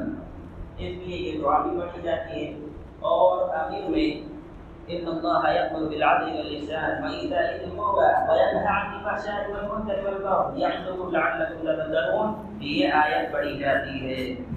اس 0.77 1.07
لیے 1.07 1.17
یہ 1.17 1.41
دعا 1.41 1.59
بھی 1.59 1.79
پڑھی 1.79 2.01
جاتی 2.01 2.45
ہے۔ 2.45 2.53
اور 2.99 3.49
آخر 3.49 3.89
میں، 3.89 4.35
ان 4.87 5.07
اللہ 5.07 5.53
یأمر 5.53 5.89
بالعدل 5.89 6.35
والإحسان 6.35 7.03
وإيتاء 7.03 7.41
ذي 7.41 7.63
القربى 7.63 8.31
وينهى 8.31 8.65
عن 8.65 8.93
الفحشاء 8.93 9.51
والمنكر 9.51 10.05
والبغي 10.05 10.61
يعظكم 10.61 11.11
لعلكم 11.11 11.61
تذكرون 11.61 12.57
یہ 12.59 12.91
آیت 12.91 13.31
پڑھی 13.31 13.57
جاتی 13.57 14.09
ہے۔ 14.09 14.54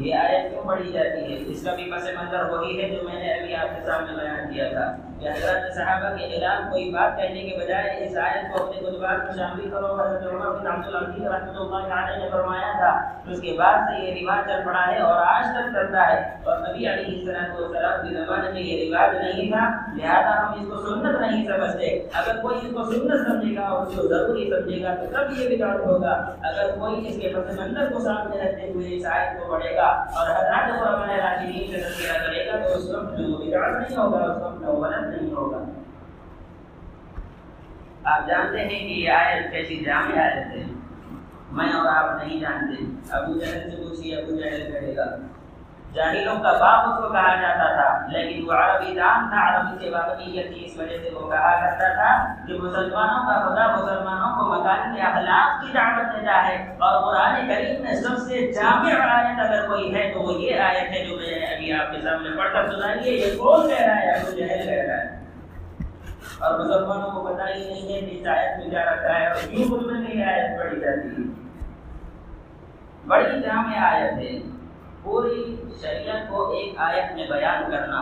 یہ 0.00 0.14
آیت 0.14 0.50
کیوں 0.50 0.64
پڑھی 0.64 0.92
جاتی 0.92 1.32
ہے؟ 1.32 1.38
اس 1.46 1.62
کا 1.62 1.74
بھی 1.74 1.90
پس 1.90 2.02
منظر 2.04 2.50
وہی 2.50 2.82
ہے 2.82 2.88
جو 2.88 3.02
میں 3.02 3.14
نے 3.14 3.32
ابھی 3.32 3.54
آپ 3.54 3.76
کے 3.76 3.82
سامنے 3.86 4.12
بیان 4.12 4.54
کیا 4.54 4.68
تھا۔ 4.68 5.09
کہ 5.20 5.28
حضرت 5.28 5.74
صحابہ 5.74 6.16
کے 6.16 6.28
خلاف 6.28 6.70
کوئی 6.70 6.90
بات 6.90 7.16
کہنے 7.16 7.40
کے 7.40 7.56
بجائے 7.60 8.04
اس 8.04 8.16
آیت 8.16 8.52
کو 8.52 8.64
اپنے 8.64 8.80
کتبات 8.80 9.24
میں 9.24 9.32
شامل 9.36 9.70
کرو۔ 9.70 9.94
حضرت 10.00 10.26
عمر 10.26 10.50
بن 10.50 10.66
عبد 10.66 10.86
العزیز 10.86 11.26
رحمۃ 11.26 11.58
اللہ 11.60 11.94
علیہ 11.94 12.22
نے 12.22 12.28
فرمایا 12.30 12.72
تھا 12.78 12.92
اس 13.32 13.40
کے 13.40 13.56
بعد 13.58 13.76
سے 13.88 14.04
یہ 14.04 14.14
رواج 14.20 14.48
چل 14.48 14.60
پڑا 14.64 14.86
ہے 14.86 14.98
اور 14.98 15.22
آج 15.26 15.44
تک 15.56 15.68
چلتا 15.74 16.06
ہے۔ 16.08 16.20
اور 16.44 16.58
نبی 16.58 16.88
علیہ 16.92 17.18
السلام 17.18 17.50
والسلام 17.54 18.08
کے 18.08 18.14
زمانے 18.14 18.52
میں 18.52 18.62
یہ 18.62 18.84
رواج 18.84 19.16
نہیں 19.16 19.50
تھا، 19.50 19.68
لہذا 19.96 20.32
ہم 20.38 20.60
اس 20.60 20.68
کو 20.70 20.76
سنت 20.88 21.20
نہیں 21.20 21.44
سمجھتے۔ 21.46 22.08
اگر 22.14 22.40
کوئی 22.42 22.56
اس 22.56 22.72
کو 22.74 22.84
سنت 22.84 23.26
سمجھے 23.26 23.54
گا 23.56 23.66
اور 23.66 23.86
اس 23.86 23.96
کو 23.96 24.08
ضروری 24.08 24.50
سمجھے 24.50 24.82
گا، 24.82 24.94
تو 24.94 25.06
تب 25.12 25.38
یہ 25.38 25.56
بگاڑ 25.56 25.76
ہوگا۔ 25.80 26.14
اگر 26.42 26.70
کوئی 26.78 27.08
اس 27.08 27.20
کے 27.20 27.32
پس 27.36 27.58
منظر 27.60 27.92
کو 27.92 27.98
سامنے 27.98 28.42
رکھتے 28.42 28.70
ہوئے 28.70 28.96
اس 28.96 29.06
آیت 29.06 29.38
کو 29.38 29.52
پڑھے 29.52 29.76
گا 29.76 29.86
اور 29.86 30.30
حضرات 30.30 30.80
قرآن 30.80 31.10
راشدین 31.10 31.70
سے 31.70 31.78
تذکرہ 31.78 32.18
کرے 32.26 32.46
گا، 32.46 32.56
تو 32.56 32.78
اس 32.78 32.90
وقت 32.90 33.18
جو 33.18 33.36
بگاڑ 33.36 33.70
نہیں 33.70 33.96
ہوگا، 33.96 34.24
اس 34.24 34.42
وقت 34.42 34.62
غلط 34.62 35.09
نہیں 35.10 35.32
ہوگا۔ 35.34 35.58
آپ 38.04 38.26
جانتے 38.26 38.60
ہیں 38.60 38.68
کہ 38.68 38.92
یہ 38.92 39.10
آیت 39.10 39.50
کیسی 39.52 39.84
جامع 39.84 40.20
آیت 40.20 40.46
ہے؟ 40.52 40.64
میں 41.52 41.72
اور 41.72 41.86
آپ 41.86 42.16
نہیں 42.16 42.40
جانتے۔ 42.40 42.84
ابو 43.10 43.38
جہل 43.38 43.70
سے 43.70 43.76
پوچھیے 43.76 44.16
ابو 44.16 44.36
جہل 44.36 44.70
کہے 44.72 44.94
گا، 44.96 45.04
جاہلوں 45.94 46.34
کا 46.42 46.52
باپ 46.52 46.88
اس 46.88 47.00
کو 47.00 47.08
کہا 47.08 47.34
جاتا 47.34 47.66
تھا، 47.74 48.06
لیکن 48.12 48.44
وہ 48.46 48.52
عربی 48.52 48.94
دان 48.94 49.28
تھا، 49.28 49.40
عربی 49.48 49.78
سے 49.78 49.90
واقعیت 49.90 50.52
تھی 50.52 50.64
اس 50.64 50.76
وجہ 50.78 50.98
سے 51.02 51.10
وہ 51.14 51.30
کہا 51.30 51.50
کرتا 51.60 51.88
تھا 51.94 52.10
کہ 52.46 52.58
مسلمانوں 52.58 53.22
کا 53.26 53.38
خدا 53.44 53.66
مسلمانوں 53.76 54.39
کو 54.76 55.00
اخلاق 55.00 55.64
کی 55.64 55.72
دعوت 55.72 56.20
دیتا 56.20 56.48
ہے۔ 56.48 56.54
اور 56.78 57.02
قرآن 57.02 57.48
کریم 57.48 57.82
میں 57.82 57.94
سب 57.94 58.16
سے 58.16 58.52
جامع 58.52 58.92
آیت 59.00 59.40
اگر 59.40 59.68
کوئی 59.68 59.94
ہے 59.94 60.10
تو 60.14 60.20
وہ 60.20 60.32
یہ 60.32 60.60
آیت 60.60 60.90
ہے 60.90 61.04
جو 61.04 61.16
میں 61.16 61.38
نے 61.38 61.46
ابھی 61.46 61.72
آپ 61.72 61.92
کے 61.92 62.00
سامنے 62.00 62.36
پڑھ 62.36 62.52
کر 62.52 62.66
سنائیے، 62.70 63.12
یہ 63.12 63.38
کون 63.38 63.68
کہہ 63.68 63.82
رہا 63.82 63.96
ہے؟ 63.96 64.10
ابو 64.10 64.30
جہل 64.30 64.48
کہہ 64.48 64.82
رہا 64.82 64.96
ہے۔ 64.96 65.20
اور 66.38 66.58
مسلمانوں 66.58 67.10
کو 67.10 67.26
پتہ 67.26 67.42
ہی 67.42 67.72
نہیں 67.72 67.94
ہے 67.94 68.00
کہ 68.00 68.20
اس 68.20 68.26
آیت 68.26 68.58
میں 68.58 68.70
کیا 68.70 68.84
رکھا 68.84 69.20
ہے 69.20 69.26
اور 69.26 69.48
کیوں 69.50 69.68
خود 69.68 69.92
میں 69.92 70.00
نہیں 70.00 70.24
آیت 70.24 70.58
پڑھی 70.58 70.80
جاتی 70.80 71.08
ہے۔ 71.08 71.50
بڑی 73.06 73.40
جامع 73.40 73.78
آیت 73.78 74.12
ہے۔ 74.18 74.38
پوری 75.02 75.56
شریعت 75.82 76.28
کو 76.28 76.50
ایک 76.52 76.74
آیت 76.76 77.14
میں 77.14 77.26
بیان 77.30 77.70
کرنا 77.70 77.98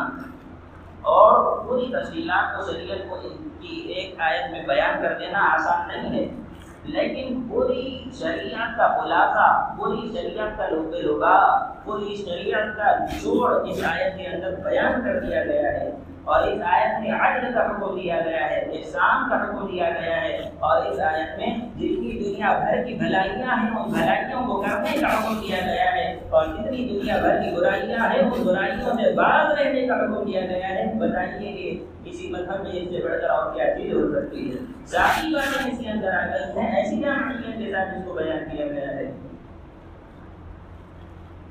اور 1.03 1.65
پوری 1.65 1.93
تفصیلات 1.93 2.57
کو 2.57 2.73
شریعت 2.73 3.11
کو 3.11 3.17
کی 3.61 3.77
ایک 3.77 4.15
آیت 4.21 4.51
میں 4.51 4.63
بیان 4.63 5.03
کر 5.03 5.19
دینا 5.19 5.39
آسان 5.55 5.89
نہیں 5.89 6.21
ہے۔ 6.21 6.48
لیکن 6.89 7.41
پوری 7.49 8.11
شریعت 8.19 8.77
کا 8.77 8.87
خلاصہ 8.89 9.47
پوری 9.79 10.09
شریعت 10.15 10.59
کا 10.59 10.69
لوگ 10.69 10.95
لوگا 10.95 11.39
پوری 11.85 12.17
شریعت 12.17 12.77
کا 12.77 12.93
جوڑ 13.23 13.51
اس 13.69 13.85
آیت 13.85 14.17
کے 14.19 14.27
اندر 14.27 14.55
بیان 14.65 15.01
کر 15.05 15.21
دیا 15.21 15.45
گیا 15.45 15.73
ہے۔ 15.73 15.91
اور 16.29 16.43
اس 16.43 16.61
آیت 16.65 17.01
میں 17.01 17.11
عدل 17.11 17.53
کا 17.53 17.67
حکم 17.67 18.01
دیا 18.01 18.21
گیا 18.21 18.51
ہے، 18.51 18.59
احسان 18.73 19.31
کا 19.31 19.37
حکم 19.37 19.67
دیا 19.67 19.91
گیا 19.91 20.23
ہے۔ 20.23 20.37
اور 20.59 20.87
اس 20.87 21.01
آیت 21.01 21.39
میں 21.39 21.57
جن 21.57 21.95
کی 22.01 22.25
دنیا 22.25 22.59
بھر 22.59 22.83
کی 22.85 22.95
بھلائیاں 22.95 23.57
ہیں، 23.57 23.71
ان 23.71 23.93
بھلائیوں 23.93 24.47
کو 24.47 24.63
کرنے 24.63 24.99
کا 25.01 25.07
حکم 25.07 25.41
دیا 25.41 25.57
گیا 25.67 25.93
ہے۔ 25.93 26.21
اور 26.31 26.47
جتنی 26.47 26.89
دنیا 26.89 27.17
بھر 27.17 27.43
کی 27.43 27.57
برائیاں 27.57 27.99
ہیں، 27.99 28.19
ان 28.19 28.43
برائیوں 28.43 28.95
سے 28.95 29.13
باز 29.13 29.59
رہنے 29.59 29.87
کا 29.87 29.95
حکم 29.95 30.25
دیا 30.25 30.41
گیا 30.41 30.69
ہے۔ 30.69 30.95
بتائیے 30.95 31.53
کہ 31.53 31.85
کسی 32.05 32.31
مذہب 32.31 32.63
میں 32.63 32.71
اس 32.73 32.91
سے 32.91 33.05
بڑھ 33.05 33.21
کر 33.21 33.31
اور 33.31 33.55
کیا 33.55 33.65
چیز 33.77 33.93
ہو 33.93 34.13
سکتی 34.13 34.51
ہے 34.51 34.57
ذاتی 34.87 35.35
باتیں 35.35 35.73
اس 35.73 35.79
کے 35.79 35.91
اندر 35.91 36.09
آ 36.09 36.27
گئی 36.27 36.59
ہیں، 36.59 36.77
ایسی 36.77 37.03
جانکاریاں 37.03 37.59
کے 37.59 37.73
ساتھ 37.73 37.99
اس 37.99 38.05
کو 38.05 38.13
بیان 38.13 38.57
کیا 38.57 38.67
گیا 38.67 38.89
ہے۔ 38.89 39.11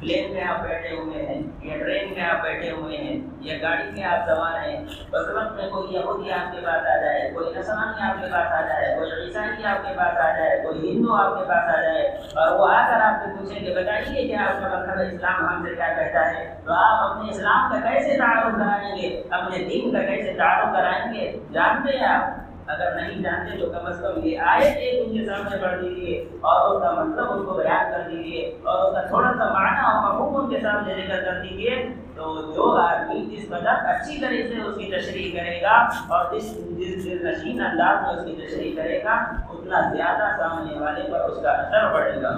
پلین 0.00 0.32
میں 0.32 0.42
آپ 0.42 0.62
بیٹھے 0.62 0.94
ہوئے 0.96 1.24
ہیں 1.26 1.40
یا 1.62 1.76
ٹرین 1.78 2.12
میں 2.14 2.22
آپ 2.22 2.42
بیٹھے 2.42 2.70
ہوئے 2.70 2.96
ہیں 2.96 3.16
یا 3.40 3.56
گاڑی 3.62 3.90
میں 3.90 4.04
آپ 4.04 4.26
سوار 4.26 4.58
ہیں 4.62 4.76
بس 5.10 5.28
وقت 5.28 5.54
میں 5.54 5.68
کوئی 5.70 5.94
یہودی 5.94 6.30
آپ 6.32 6.52
کے 6.52 6.60
پاس 6.66 6.86
آ 6.86 6.96
جائے 6.96 7.30
کوئی 7.34 7.52
نسمانی 7.54 8.02
آپ 8.02 8.20
کے 8.20 8.30
پاس 8.32 8.52
آ 8.52 8.60
جائے 8.68 8.94
کوئی 8.96 9.10
عیسائی 9.24 9.64
آپ 9.64 9.82
کے 9.82 9.94
پاس 9.96 10.20
آ 10.20 10.30
جائے 10.36 10.62
کوئی 10.62 10.90
ہندو 10.90 11.14
آپ 11.14 11.38
کے 11.38 11.44
پاس 11.48 11.74
آ 11.74 11.80
جائے 11.82 12.06
اور 12.34 12.58
وہ 12.58 12.68
آ 12.68 12.80
کر 12.88 13.04
آپ 13.04 13.22
سے 13.24 13.34
پوچھیں 13.36 13.60
کہ 13.60 13.74
بتائیے 13.74 14.26
کہ 14.28 14.36
آپ 14.36 14.60
کا 14.60 14.68
مطلب 14.68 15.04
اسلام 15.06 15.46
ہم 15.46 15.64
سے 15.64 15.74
کیا 15.74 15.92
کہتا 15.94 16.28
ہے 16.30 16.44
تو 16.64 16.72
آپ 16.74 17.02
اپنے 17.02 17.30
اسلام 17.30 17.70
کا 17.70 17.80
کیسے 17.88 18.18
تعارف 18.18 18.58
کرائیں 18.58 18.96
گے 18.96 19.08
اپنے 19.30 19.64
دین 19.64 19.92
کا 19.92 20.04
کیسے 20.06 20.36
تعارف 20.38 20.74
کرائیں 20.74 21.14
گے 21.14 21.32
جانتے 21.52 21.96
ہیں 21.96 22.06
آپ 22.06 22.46
اگر 22.72 22.94
نہیں 22.94 23.22
جانتے 23.22 23.58
تو 23.58 23.66
کم 23.72 23.86
از 23.86 24.00
کم 24.02 24.24
یہ 24.26 24.38
آیت 24.52 24.76
ایک 24.76 25.02
ان 25.04 25.16
کے 25.16 25.24
سامنے 25.26 25.56
پڑھ 25.62 25.80
دیجیے 25.82 26.16
اور 26.40 26.68
اس 26.70 26.82
کا 26.82 26.90
مطلب 26.92 27.32
ان 27.32 27.44
کو 27.44 27.54
بیان 27.54 27.92
کر 27.92 28.08
دیجیے 28.10 28.42
اور 28.62 28.84
اس 28.84 28.94
کا 28.94 29.06
تھوڑا 29.08 29.32
سا 29.38 29.48
معنی 29.52 29.80
اور 29.84 30.02
مفہوم 30.02 30.36
ان 30.36 30.50
کے 30.50 30.60
سامنے 30.62 30.94
ذکر 30.94 31.24
کر 31.24 31.40
دیجیے 31.42 31.76
تو 32.16 32.34
جو 32.54 32.70
آدمی 32.76 33.24
جس 33.30 33.48
قدر 33.48 33.86
اچھی 33.92 34.18
طرح 34.20 34.48
سے 34.48 34.60
اس 34.62 34.76
کی 34.78 34.90
تشریح 34.90 35.30
کرے 35.36 35.60
گا 35.62 35.76
اور 36.08 36.34
جس 36.34 36.56
جس 36.78 37.04
دل 37.04 37.26
نشین 37.26 37.60
انداز 37.60 38.02
میں 38.02 38.14
اس 38.14 38.24
کی 38.26 38.34
تشریح 38.42 38.74
کرے 38.76 39.02
گا، 39.04 39.14
اتنا 39.50 39.80
زیادہ 39.94 40.28
سامنے 40.38 40.80
والے 40.80 41.02
پر 41.12 41.28
اس 41.30 41.42
کا 41.42 41.50
اثر 41.50 41.92
پڑے 41.94 42.22
گا۔ 42.22 42.30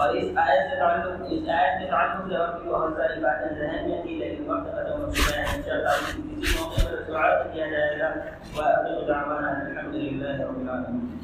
اور 0.00 0.14
اس 0.14 0.36
آیت 0.38 0.70
سے 0.70 0.76
تعلق 0.78 1.22
اس 1.28 1.48
آیت 1.54 1.80
سے 1.80 1.86
تعلق 1.90 2.28
سے 2.28 2.36
اور 2.36 2.48
بھی 2.58 2.70
بہت 2.70 2.92
ساری 2.96 3.20
باتیں 3.22 3.48
ذہن 3.58 3.88
میں 3.90 4.02
تھی 4.02 4.14
لیکن 4.18 4.50
وقت 4.50 4.66
ختم 4.74 5.04
ہو 5.04 5.10
چکا 5.12 5.36
ہے 5.36 5.44
ان 5.54 5.62
شاء 5.66 5.72
اللہ 5.72 6.04
کسی 6.06 6.58
موقع 6.58 6.84
پر 6.84 7.02
سوال 7.06 7.32
کیا 7.52 7.66
جائے 7.66 7.98
گا۔ 7.98 8.08
وآخر 8.56 9.04
دعوانا 9.08 9.50
الحمد 9.60 9.94
للہ 9.94 10.36
رب 10.42 10.60
العالمين 10.60 11.16